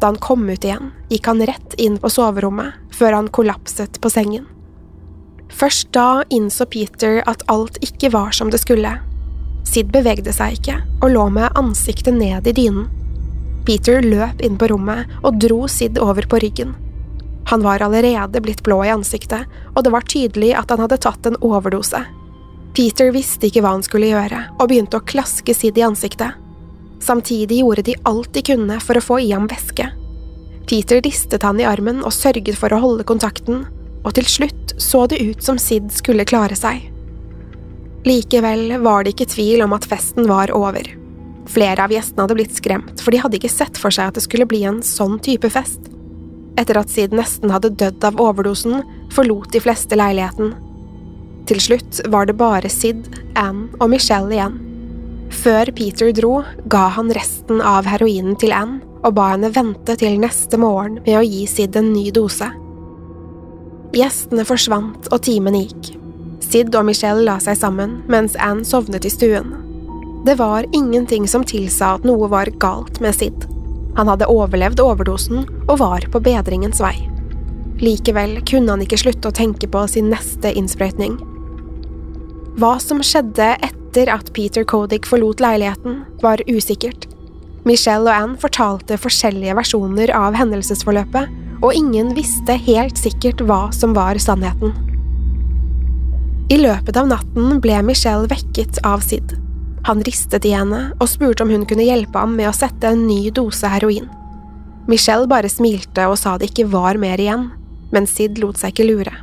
Da 0.00 0.10
han 0.10 0.18
kom 0.22 0.46
ut 0.48 0.64
igjen, 0.64 0.90
gikk 1.10 1.28
han 1.30 1.42
rett 1.46 1.76
inn 1.78 1.98
på 2.02 2.10
soverommet 2.10 2.74
før 2.94 3.18
han 3.18 3.30
kollapset 3.34 4.00
på 4.02 4.10
sengen. 4.10 4.46
Først 5.54 5.92
da 5.94 6.24
innså 6.34 6.66
Peter 6.70 7.22
at 7.30 7.44
alt 7.52 7.78
ikke 7.84 8.10
var 8.14 8.34
som 8.34 8.50
det 8.50 8.62
skulle. 8.62 8.96
Sid 9.68 9.92
bevegde 9.94 10.32
seg 10.34 10.58
ikke 10.58 10.80
og 11.02 11.12
lå 11.14 11.28
med 11.34 11.54
ansiktet 11.58 12.18
ned 12.18 12.46
i 12.48 12.56
dynen. 12.56 12.88
Peter 13.68 14.02
løp 14.02 14.42
inn 14.42 14.58
på 14.58 14.70
rommet 14.72 15.10
og 15.22 15.40
dro 15.42 15.66
Sid 15.70 15.98
over 16.00 16.26
på 16.26 16.40
ryggen. 16.42 16.74
Han 17.48 17.62
var 17.64 17.80
allerede 17.80 18.40
blitt 18.44 18.62
blå 18.62 18.82
i 18.84 18.90
ansiktet, 18.92 19.46
og 19.74 19.84
det 19.84 19.92
var 19.94 20.04
tydelig 20.04 20.52
at 20.58 20.68
han 20.68 20.82
hadde 20.84 20.98
tatt 21.00 21.26
en 21.26 21.38
overdose. 21.40 22.02
Peter 22.76 23.08
visste 23.14 23.48
ikke 23.48 23.62
hva 23.64 23.72
han 23.78 23.84
skulle 23.86 24.10
gjøre, 24.10 24.42
og 24.58 24.68
begynte 24.68 25.00
å 25.00 25.06
klaske 25.08 25.54
Sid 25.56 25.80
i 25.80 25.86
ansiktet. 25.86 26.36
Samtidig 27.00 27.62
gjorde 27.62 27.86
de 27.88 27.96
alt 28.10 28.34
de 28.34 28.44
kunne 28.44 28.76
for 28.84 29.00
å 29.00 29.04
få 29.04 29.18
i 29.24 29.32
ham 29.32 29.48
væske. 29.48 29.88
Peter 30.68 31.00
ristet 31.00 31.46
han 31.46 31.60
i 31.60 31.64
armen 31.64 32.04
og 32.04 32.12
sørget 32.12 32.60
for 32.60 32.74
å 32.74 32.82
holde 32.84 33.08
kontakten, 33.08 33.64
og 34.04 34.12
til 34.18 34.28
slutt 34.28 34.76
så 34.76 35.06
det 35.08 35.22
ut 35.24 35.42
som 35.42 35.56
Sid 35.56 35.88
skulle 35.96 36.28
klare 36.28 36.58
seg. 36.58 36.84
Likevel 38.04 38.76
var 38.84 39.04
det 39.04 39.16
ikke 39.16 39.32
tvil 39.32 39.64
om 39.64 39.72
at 39.72 39.88
festen 39.88 40.28
var 40.28 40.52
over. 40.52 40.84
Flere 41.48 41.88
av 41.88 41.92
gjestene 41.96 42.26
hadde 42.26 42.36
blitt 42.36 42.60
skremt, 42.60 43.00
for 43.00 43.14
de 43.14 43.24
hadde 43.24 43.40
ikke 43.40 43.56
sett 43.56 43.80
for 43.80 43.94
seg 43.94 44.12
at 44.12 44.20
det 44.20 44.28
skulle 44.28 44.46
bli 44.48 44.66
en 44.68 44.84
sånn 44.84 45.16
type 45.24 45.48
fest. 45.52 45.88
Etter 46.58 46.80
at 46.80 46.90
Sid 46.90 47.14
nesten 47.14 47.52
hadde 47.54 47.70
dødd 47.78 48.04
av 48.04 48.18
overdosen, 48.22 48.82
forlot 49.14 49.52
de 49.54 49.62
fleste 49.62 49.98
leiligheten. 49.98 50.56
Til 51.48 51.60
slutt 51.62 52.00
var 52.12 52.26
det 52.28 52.36
bare 52.40 52.68
Sid, 52.72 53.06
Anne 53.38 53.70
og 53.78 53.92
Michelle 53.94 54.34
igjen. 54.34 54.58
Før 55.32 55.70
Peter 55.76 56.10
dro, 56.16 56.42
ga 56.68 56.88
han 56.96 57.12
resten 57.14 57.62
av 57.64 57.88
heroinen 57.88 58.36
til 58.40 58.52
Anne 58.56 58.82
og 59.06 59.14
ba 59.14 59.30
henne 59.34 59.52
vente 59.54 59.94
til 60.00 60.18
neste 60.20 60.58
morgen 60.58 60.98
med 61.04 61.20
å 61.20 61.24
gi 61.24 61.44
Sid 61.48 61.76
en 61.78 61.92
ny 61.92 62.08
dose. 62.14 62.48
Gjestene 63.94 64.44
forsvant 64.48 65.08
og 65.12 65.22
timen 65.24 65.56
gikk. 65.56 65.94
Sid 66.44 66.74
og 66.76 66.88
Michelle 66.88 67.24
la 67.24 67.38
seg 67.42 67.56
sammen 67.60 68.00
mens 68.10 68.36
Anne 68.42 68.66
sovnet 68.66 69.06
i 69.06 69.12
stuen. 69.12 69.54
Det 70.26 70.34
var 70.40 70.66
ingenting 70.76 71.28
som 71.30 71.46
tilsa 71.46 71.94
at 71.96 72.04
noe 72.08 72.28
var 72.28 72.50
galt 72.60 73.00
med 73.04 73.16
Sid. 73.16 73.46
Han 73.98 74.06
hadde 74.06 74.28
overlevd 74.30 74.80
overdosen 74.82 75.42
og 75.66 75.80
var 75.80 76.04
på 76.12 76.22
bedringens 76.22 76.78
vei. 76.82 76.94
Likevel 77.82 78.38
kunne 78.46 78.74
han 78.74 78.82
ikke 78.82 78.98
slutte 79.02 79.30
å 79.30 79.34
tenke 79.34 79.68
på 79.70 79.84
sin 79.90 80.10
neste 80.12 80.52
innsprøytning. 80.54 81.18
Hva 82.58 82.76
som 82.82 83.02
skjedde 83.02 83.52
etter 83.62 84.10
at 84.10 84.30
Peter 84.34 84.66
Kodik 84.66 85.06
forlot 85.06 85.42
leiligheten, 85.42 86.02
var 86.22 86.42
usikkert. 86.50 87.06
Michelle 87.66 88.06
og 88.06 88.14
Anne 88.14 88.40
fortalte 88.40 88.98
forskjellige 88.98 89.54
versjoner 89.58 90.10
av 90.14 90.38
hendelsesforløpet, 90.38 91.30
og 91.58 91.74
ingen 91.74 92.14
visste 92.14 92.54
helt 92.68 92.98
sikkert 92.98 93.42
hva 93.46 93.66
som 93.74 93.94
var 93.98 94.18
sannheten. 94.22 94.74
I 96.54 96.60
løpet 96.62 96.96
av 96.96 97.10
natten 97.10 97.58
ble 97.62 97.82
Michelle 97.84 98.30
vekket 98.30 98.78
av 98.86 99.02
Sid. 99.04 99.34
Han 99.88 100.02
ristet 100.04 100.44
i 100.44 100.52
henne 100.52 100.90
og 101.00 101.08
spurte 101.08 101.46
om 101.46 101.52
hun 101.52 101.64
kunne 101.68 101.86
hjelpe 101.86 102.20
ham 102.20 102.34
med 102.36 102.50
å 102.50 102.56
sette 102.56 102.90
en 102.92 103.06
ny 103.08 103.30
dose 103.32 103.68
heroin. 103.72 104.04
Michelle 104.88 105.28
bare 105.30 105.48
smilte 105.48 106.04
og 106.08 106.18
sa 106.20 106.34
det 106.36 106.50
ikke 106.50 106.68
var 106.74 107.00
mer 107.00 107.20
igjen, 107.20 107.46
men 107.92 108.08
Sid 108.08 108.36
lot 108.42 108.60
seg 108.60 108.74
ikke 108.74 108.88
lure. 108.88 109.14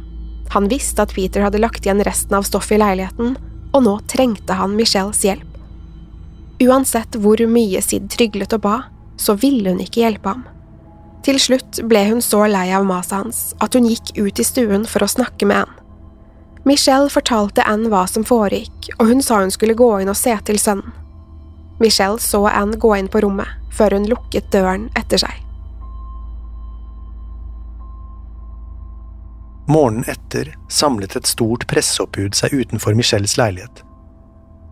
Han 0.55 0.69
visste 0.71 1.05
at 1.05 1.13
Peter 1.13 1.45
hadde 1.45 1.61
lagt 1.61 1.85
igjen 1.85 2.01
resten 2.05 2.37
av 2.37 2.47
stoffet 2.49 2.79
i 2.79 2.81
leiligheten, 2.81 3.35
og 3.77 3.85
nå 3.85 3.95
trengte 4.09 4.57
han 4.57 4.73
Michelles 4.77 5.21
hjelp. 5.25 5.45
Uansett 6.65 7.17
hvor 7.21 7.41
mye 7.51 7.85
Sid 7.85 8.09
tryglet 8.13 8.57
og 8.57 8.65
ba, 8.65 8.75
så 9.21 9.37
ville 9.37 9.69
hun 9.69 9.85
ikke 9.85 10.01
hjelpe 10.01 10.33
ham. 10.33 10.45
Til 11.25 11.37
slutt 11.41 11.83
ble 11.89 12.07
hun 12.09 12.25
så 12.25 12.41
lei 12.49 12.71
av 12.73 12.89
maset 12.89 13.19
hans 13.19 13.47
at 13.61 13.77
hun 13.77 13.85
gikk 13.89 14.15
ut 14.17 14.41
i 14.41 14.45
stuen 14.45 14.89
for 14.89 15.05
å 15.05 15.13
snakke 15.13 15.45
med 15.45 15.65
Anne. 15.65 15.84
Michelle 16.65 17.09
fortalte 17.13 17.61
Anne 17.61 17.91
hva 17.93 18.07
som 18.09 18.23
foregikk, 18.25 18.87
og 18.97 19.11
hun 19.11 19.21
sa 19.21 19.43
hun 19.43 19.51
skulle 19.53 19.77
gå 19.77 19.89
inn 20.01 20.09
og 20.09 20.17
se 20.17 20.33
til 20.47 20.57
sønnen. 20.57 20.95
Michelle 21.77 22.17
så 22.23 22.41
Anne 22.49 22.79
gå 22.81 22.89
inn 22.97 23.09
på 23.11 23.21
rommet, 23.21 23.49
før 23.69 23.93
hun 23.99 24.07
lukket 24.09 24.47
døren 24.55 24.87
etter 24.97 25.21
seg. 25.21 25.41
Morgenen 29.69 30.07
etter 30.09 30.53
samlet 30.69 31.15
et 31.17 31.29
stort 31.29 31.67
presseoppbud 31.69 32.37
seg 32.37 32.53
utenfor 32.53 32.97
Michelles 32.97 33.37
leilighet. 33.37 33.83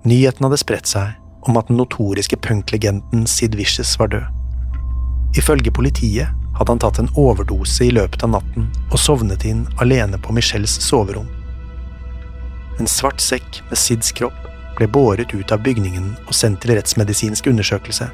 Nyheten 0.06 0.48
hadde 0.48 0.62
spredt 0.62 0.90
seg 0.90 1.14
om 1.46 1.58
at 1.62 1.70
den 1.70 1.78
notoriske 1.78 2.40
punklegenden 2.42 3.28
Sid 3.30 3.58
Vicious 3.60 3.94
var 4.00 4.10
død. 4.14 4.26
Ifølge 5.38 5.74
politiet 5.74 6.34
hadde 6.58 6.74
han 6.74 6.82
tatt 6.82 7.02
en 7.02 7.14
overdose 7.18 7.86
i 7.86 7.94
løpet 7.94 8.26
av 8.26 8.34
natten 8.36 8.70
og 8.90 9.00
sovnet 9.02 9.46
inn 9.50 9.66
alene 9.82 10.18
på 10.22 10.34
Michelles 10.34 10.78
soverom. 10.86 11.30
En 12.82 12.90
svart 12.90 13.22
sekk 13.22 13.62
med 13.70 13.78
Sids 13.78 14.12
kropp 14.18 14.48
ble 14.78 14.88
båret 14.90 15.34
ut 15.34 15.52
av 15.54 15.62
bygningen 15.66 16.14
og 16.26 16.34
sendt 16.38 16.64
til 16.64 16.74
rettsmedisinsk 16.74 17.50
undersøkelse. 17.52 18.10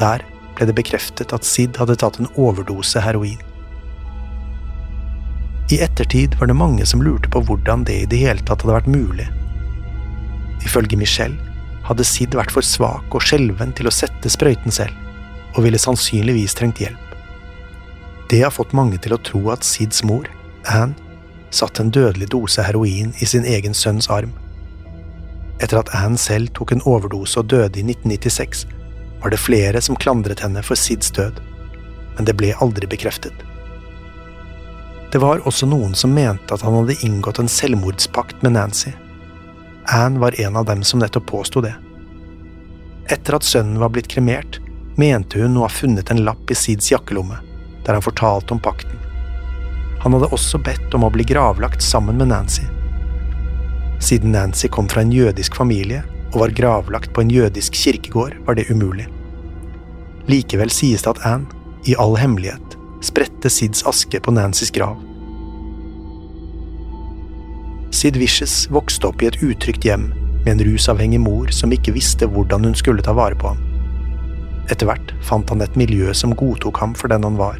Der 0.00 0.24
ble 0.56 0.68
det 0.68 0.76
bekreftet 0.76 1.34
at 1.36 1.46
Sid 1.46 1.78
hadde 1.80 1.98
tatt 2.00 2.18
en 2.20 2.30
overdose 2.34 3.00
heroin. 3.04 3.38
I 5.70 5.80
ettertid 5.82 6.36
var 6.40 6.50
det 6.50 6.58
mange 6.58 6.86
som 6.86 7.02
lurte 7.02 7.30
på 7.30 7.42
hvordan 7.42 7.84
det 7.86 7.96
i 8.02 8.10
det 8.10 8.22
hele 8.22 8.42
tatt 8.46 8.62
hadde 8.62 8.76
vært 8.76 8.90
mulig. 8.90 9.26
Ifølge 10.66 10.98
Michelle 10.98 11.38
hadde 11.86 12.06
Sid 12.06 12.34
vært 12.38 12.54
for 12.54 12.66
svak 12.66 13.14
og 13.14 13.22
skjelven 13.22 13.74
til 13.78 13.90
å 13.90 13.94
sette 13.94 14.30
sprøyten 14.30 14.74
selv, 14.74 14.94
og 15.54 15.64
ville 15.66 15.80
sannsynligvis 15.80 16.54
trengt 16.58 16.82
hjelp. 16.82 17.02
Det 18.30 18.42
har 18.42 18.54
fått 18.54 18.74
mange 18.74 18.98
til 19.02 19.14
å 19.14 19.22
tro 19.22 19.42
at 19.54 19.66
Sids 19.66 20.02
mor, 20.06 20.26
Anne, 20.66 20.98
satte 21.56 21.82
en 21.82 21.92
dødelig 21.94 22.28
dose 22.34 22.62
heroin 22.62 23.14
i 23.20 23.26
sin 23.26 23.44
egen 23.44 23.74
sønns 23.74 24.10
arm. 24.12 24.34
Etter 25.60 25.80
at 25.80 25.92
Anne 25.96 26.20
selv 26.20 26.52
tok 26.56 26.74
en 26.74 26.84
overdose 26.84 27.40
og 27.40 27.48
døde 27.52 27.80
i 27.80 27.84
1996, 27.84 28.66
var 29.22 29.32
det 29.32 29.40
flere 29.40 29.80
som 29.80 29.96
klandret 29.96 30.42
henne 30.44 30.62
for 30.62 30.76
Sids 30.78 31.10
død, 31.16 31.40
men 32.16 32.28
det 32.28 32.36
ble 32.36 32.52
aldri 32.60 32.88
bekreftet. 32.90 33.32
Det 35.12 35.22
var 35.22 35.40
også 35.48 35.68
noen 35.70 35.94
som 35.96 36.12
mente 36.12 36.52
at 36.52 36.64
han 36.66 36.76
hadde 36.76 36.98
inngått 37.06 37.40
en 37.40 37.48
selvmordspakt 37.48 38.42
med 38.44 38.56
Nancy. 38.58 38.92
Anne 39.88 40.20
var 40.20 40.36
en 40.40 40.56
av 40.60 40.66
dem 40.68 40.82
som 40.84 41.00
nettopp 41.00 41.28
påsto 41.30 41.62
det. 41.64 41.72
Etter 43.08 43.38
at 43.38 43.46
sønnen 43.46 43.80
var 43.80 43.94
blitt 43.94 44.10
kremert, 44.12 44.60
mente 44.98 45.40
hun 45.40 45.56
å 45.56 45.64
ha 45.64 45.72
funnet 45.72 46.10
en 46.10 46.24
lapp 46.26 46.50
i 46.50 46.58
Sids 46.58 46.90
jakkelomme, 46.92 47.38
der 47.86 47.96
han 47.96 48.04
fortalte 48.04 48.56
om 48.56 48.60
pakten. 48.60 49.05
Han 50.06 50.14
hadde 50.14 50.28
også 50.30 50.60
bedt 50.62 50.92
om 50.94 51.02
å 51.02 51.08
bli 51.10 51.24
gravlagt 51.26 51.82
sammen 51.82 52.20
med 52.20 52.28
Nancy. 52.30 52.62
Siden 53.98 54.30
Nancy 54.36 54.68
kom 54.70 54.86
fra 54.86 55.02
en 55.02 55.10
jødisk 55.10 55.58
familie 55.58 56.04
og 56.28 56.44
var 56.44 56.54
gravlagt 56.54 57.10
på 57.10 57.24
en 57.24 57.32
jødisk 57.34 57.74
kirkegård, 57.74 58.36
var 58.46 58.54
det 58.54 58.68
umulig. 58.70 59.08
Likevel 60.30 60.70
sies 60.70 61.02
det 61.02 61.10
at 61.16 61.26
Anne, 61.26 61.50
i 61.90 61.98
all 61.98 62.14
hemmelighet, 62.22 62.78
spredte 63.02 63.50
Sids 63.50 63.82
aske 63.82 64.22
på 64.22 64.30
Nancys 64.30 64.70
grav. 64.70 64.94
Sid 67.90 68.22
Vicious 68.22 68.68
vokste 68.70 69.10
opp 69.10 69.26
i 69.26 69.32
et 69.32 69.42
utrygt 69.42 69.90
hjem 69.90 70.12
med 70.44 70.54
en 70.54 70.66
rusavhengig 70.70 71.24
mor 71.26 71.50
som 71.50 71.74
ikke 71.74 71.98
visste 71.98 72.30
hvordan 72.30 72.70
hun 72.70 72.78
skulle 72.78 73.02
ta 73.02 73.18
vare 73.18 73.34
på 73.34 73.56
ham. 73.56 73.66
Etter 74.70 74.86
hvert 74.86 75.16
fant 75.26 75.50
han 75.50 75.66
et 75.66 75.74
miljø 75.74 76.14
som 76.14 76.38
godtok 76.38 76.78
ham 76.78 76.94
for 76.94 77.10
den 77.10 77.26
han 77.26 77.42
var. 77.42 77.58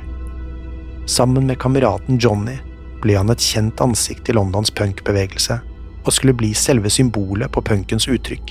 Sammen 1.06 1.46
med 1.46 1.58
kameraten 1.62 2.18
Johnny 2.18 2.56
ble 3.02 3.14
han 3.14 3.30
et 3.30 3.42
kjent 3.42 3.80
ansikt 3.80 4.28
i 4.28 4.34
Londons 4.34 4.72
punkbevegelse, 4.74 5.60
og 6.06 6.14
skulle 6.14 6.34
bli 6.34 6.52
selve 6.54 6.90
symbolet 6.90 7.52
på 7.54 7.62
punkens 7.62 8.08
uttrykk. 8.10 8.50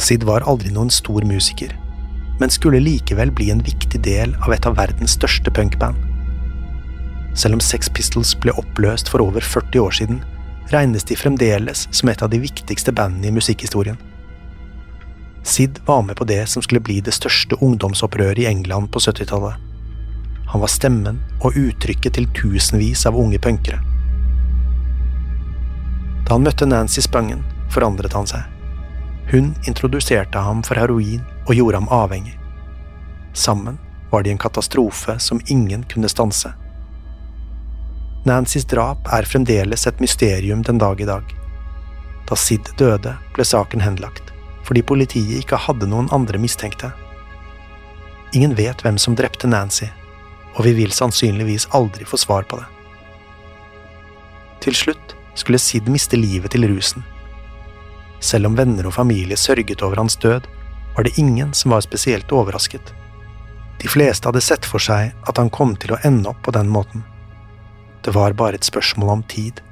Sid 0.00 0.24
var 0.26 0.46
aldri 0.50 0.72
noen 0.74 0.90
stor 0.90 1.22
musiker, 1.26 1.72
men 2.40 2.50
skulle 2.50 2.82
likevel 2.82 3.30
bli 3.30 3.50
en 3.54 3.62
viktig 3.62 4.02
del 4.02 4.34
av 4.40 4.54
et 4.54 4.66
av 4.66 4.78
verdens 4.78 5.14
største 5.18 5.52
punkband. 5.54 5.98
Selv 7.38 7.58
om 7.58 7.62
Sex 7.62 7.90
Pistols 7.94 8.34
ble 8.42 8.54
oppløst 8.58 9.10
for 9.12 9.22
over 9.22 9.44
40 9.44 9.82
år 9.84 9.94
siden, 9.94 10.22
regnes 10.74 11.06
de 11.06 11.18
fremdeles 11.18 11.86
som 11.94 12.10
et 12.10 12.22
av 12.22 12.30
de 12.34 12.42
viktigste 12.42 12.94
bandene 12.94 13.30
i 13.30 13.34
musikkhistorien. 13.34 13.98
Sid 15.46 15.78
var 15.86 16.02
med 16.02 16.18
på 16.18 16.26
det 16.26 16.42
som 16.50 16.62
skulle 16.62 16.82
bli 16.84 16.98
det 17.00 17.14
største 17.16 17.56
ungdomsopprøret 17.62 18.42
i 18.42 18.50
England 18.50 18.90
på 18.90 19.02
70-tallet. 19.02 19.69
Han 20.50 20.60
var 20.60 20.70
stemmen 20.72 21.20
og 21.40 21.56
uttrykket 21.56 22.16
til 22.16 22.26
tusenvis 22.34 23.06
av 23.06 23.18
unge 23.18 23.38
punkere. 23.38 23.78
Da 26.26 26.36
han 26.36 26.46
møtte 26.46 26.66
Nancy 26.66 27.02
Spangen, 27.02 27.44
forandret 27.70 28.14
han 28.14 28.26
seg. 28.26 28.46
Hun 29.30 29.52
introduserte 29.70 30.42
ham 30.42 30.64
for 30.66 30.78
heroin 30.78 31.22
og 31.46 31.54
gjorde 31.54 31.78
ham 31.78 31.92
avhengig. 31.94 32.34
Sammen 33.32 33.78
var 34.10 34.26
de 34.26 34.34
en 34.34 34.42
katastrofe 34.42 35.18
som 35.22 35.42
ingen 35.46 35.84
kunne 35.90 36.10
stanse. 36.10 36.50
Nancys 38.26 38.66
drap 38.68 39.06
er 39.14 39.24
fremdeles 39.24 39.86
et 39.86 40.00
mysterium 40.02 40.62
den 40.66 40.82
dag 40.82 41.00
i 41.00 41.06
dag. 41.08 41.30
Da 42.28 42.36
Sid 42.36 42.74
døde, 42.78 43.14
ble 43.34 43.46
saken 43.46 43.86
henlagt 43.86 44.26
fordi 44.70 44.84
politiet 44.86 45.40
ikke 45.40 45.58
hadde 45.58 45.88
noen 45.90 46.06
andre 46.14 46.38
mistenkte. 46.38 46.92
Ingen 48.38 48.52
vet 48.54 48.84
hvem 48.84 49.00
som 49.02 49.16
drepte 49.18 49.48
Nancy, 49.50 49.88
og 50.56 50.64
vi 50.66 50.74
vil 50.76 50.92
sannsynligvis 50.94 51.68
aldri 51.76 52.06
få 52.08 52.18
svar 52.20 52.46
på 52.50 52.58
det. 52.60 52.66
Til 54.60 54.76
slutt 54.76 55.14
skulle 55.38 55.60
Sid 55.62 55.88
miste 55.88 56.18
livet 56.18 56.52
til 56.52 56.66
rusen. 56.68 57.04
Selv 58.20 58.50
om 58.50 58.56
venner 58.58 58.88
og 58.88 58.96
familie 58.98 59.38
sørget 59.40 59.82
over 59.82 60.02
hans 60.02 60.16
død, 60.20 60.48
var 60.96 61.06
det 61.06 61.16
ingen 61.18 61.54
som 61.54 61.72
var 61.72 61.84
spesielt 61.86 62.32
overrasket. 62.32 62.92
De 63.80 63.88
fleste 63.88 64.28
hadde 64.28 64.42
sett 64.44 64.66
for 64.68 64.82
seg 64.82 65.14
at 65.28 65.38
han 65.40 65.48
kom 65.54 65.72
til 65.80 65.94
å 65.94 66.00
ende 66.04 66.28
opp 66.28 66.42
på 66.44 66.52
den 66.52 66.68
måten. 66.68 67.04
Det 68.04 68.12
var 68.12 68.36
bare 68.36 68.58
et 68.58 68.66
spørsmål 68.66 69.14
om 69.14 69.22
tid. 69.28 69.62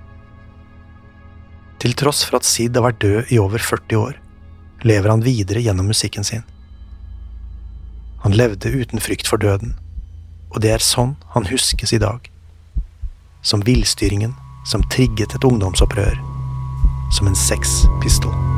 Til 1.83 1.93
tross 1.95 2.23
for 2.25 2.39
at 2.39 2.49
Sid 2.49 2.77
har 2.77 2.87
vært 2.89 3.03
død 3.05 3.35
i 3.35 3.41
over 3.43 3.61
40 3.63 4.01
år, 4.01 4.17
lever 4.89 5.13
han 5.13 5.25
videre 5.27 5.61
gjennom 5.63 5.91
musikken 5.91 6.25
sin. 6.25 6.47
Han 8.25 8.35
levde 8.35 8.73
uten 8.73 9.03
frykt 9.03 9.29
for 9.31 9.39
døden, 9.43 9.77
og 10.51 10.61
det 10.65 10.75
er 10.75 10.85
sånn 10.85 11.17
han 11.35 11.49
huskes 11.49 11.93
i 11.93 12.03
dag. 12.03 12.31
Som 13.43 13.65
villstyringen 13.67 14.35
som 14.69 14.85
trigget 14.93 15.35
et 15.35 15.45
ungdomsopprør. 15.45 16.19
Som 17.13 17.27
en 17.27 17.37
sexpistol. 17.37 18.58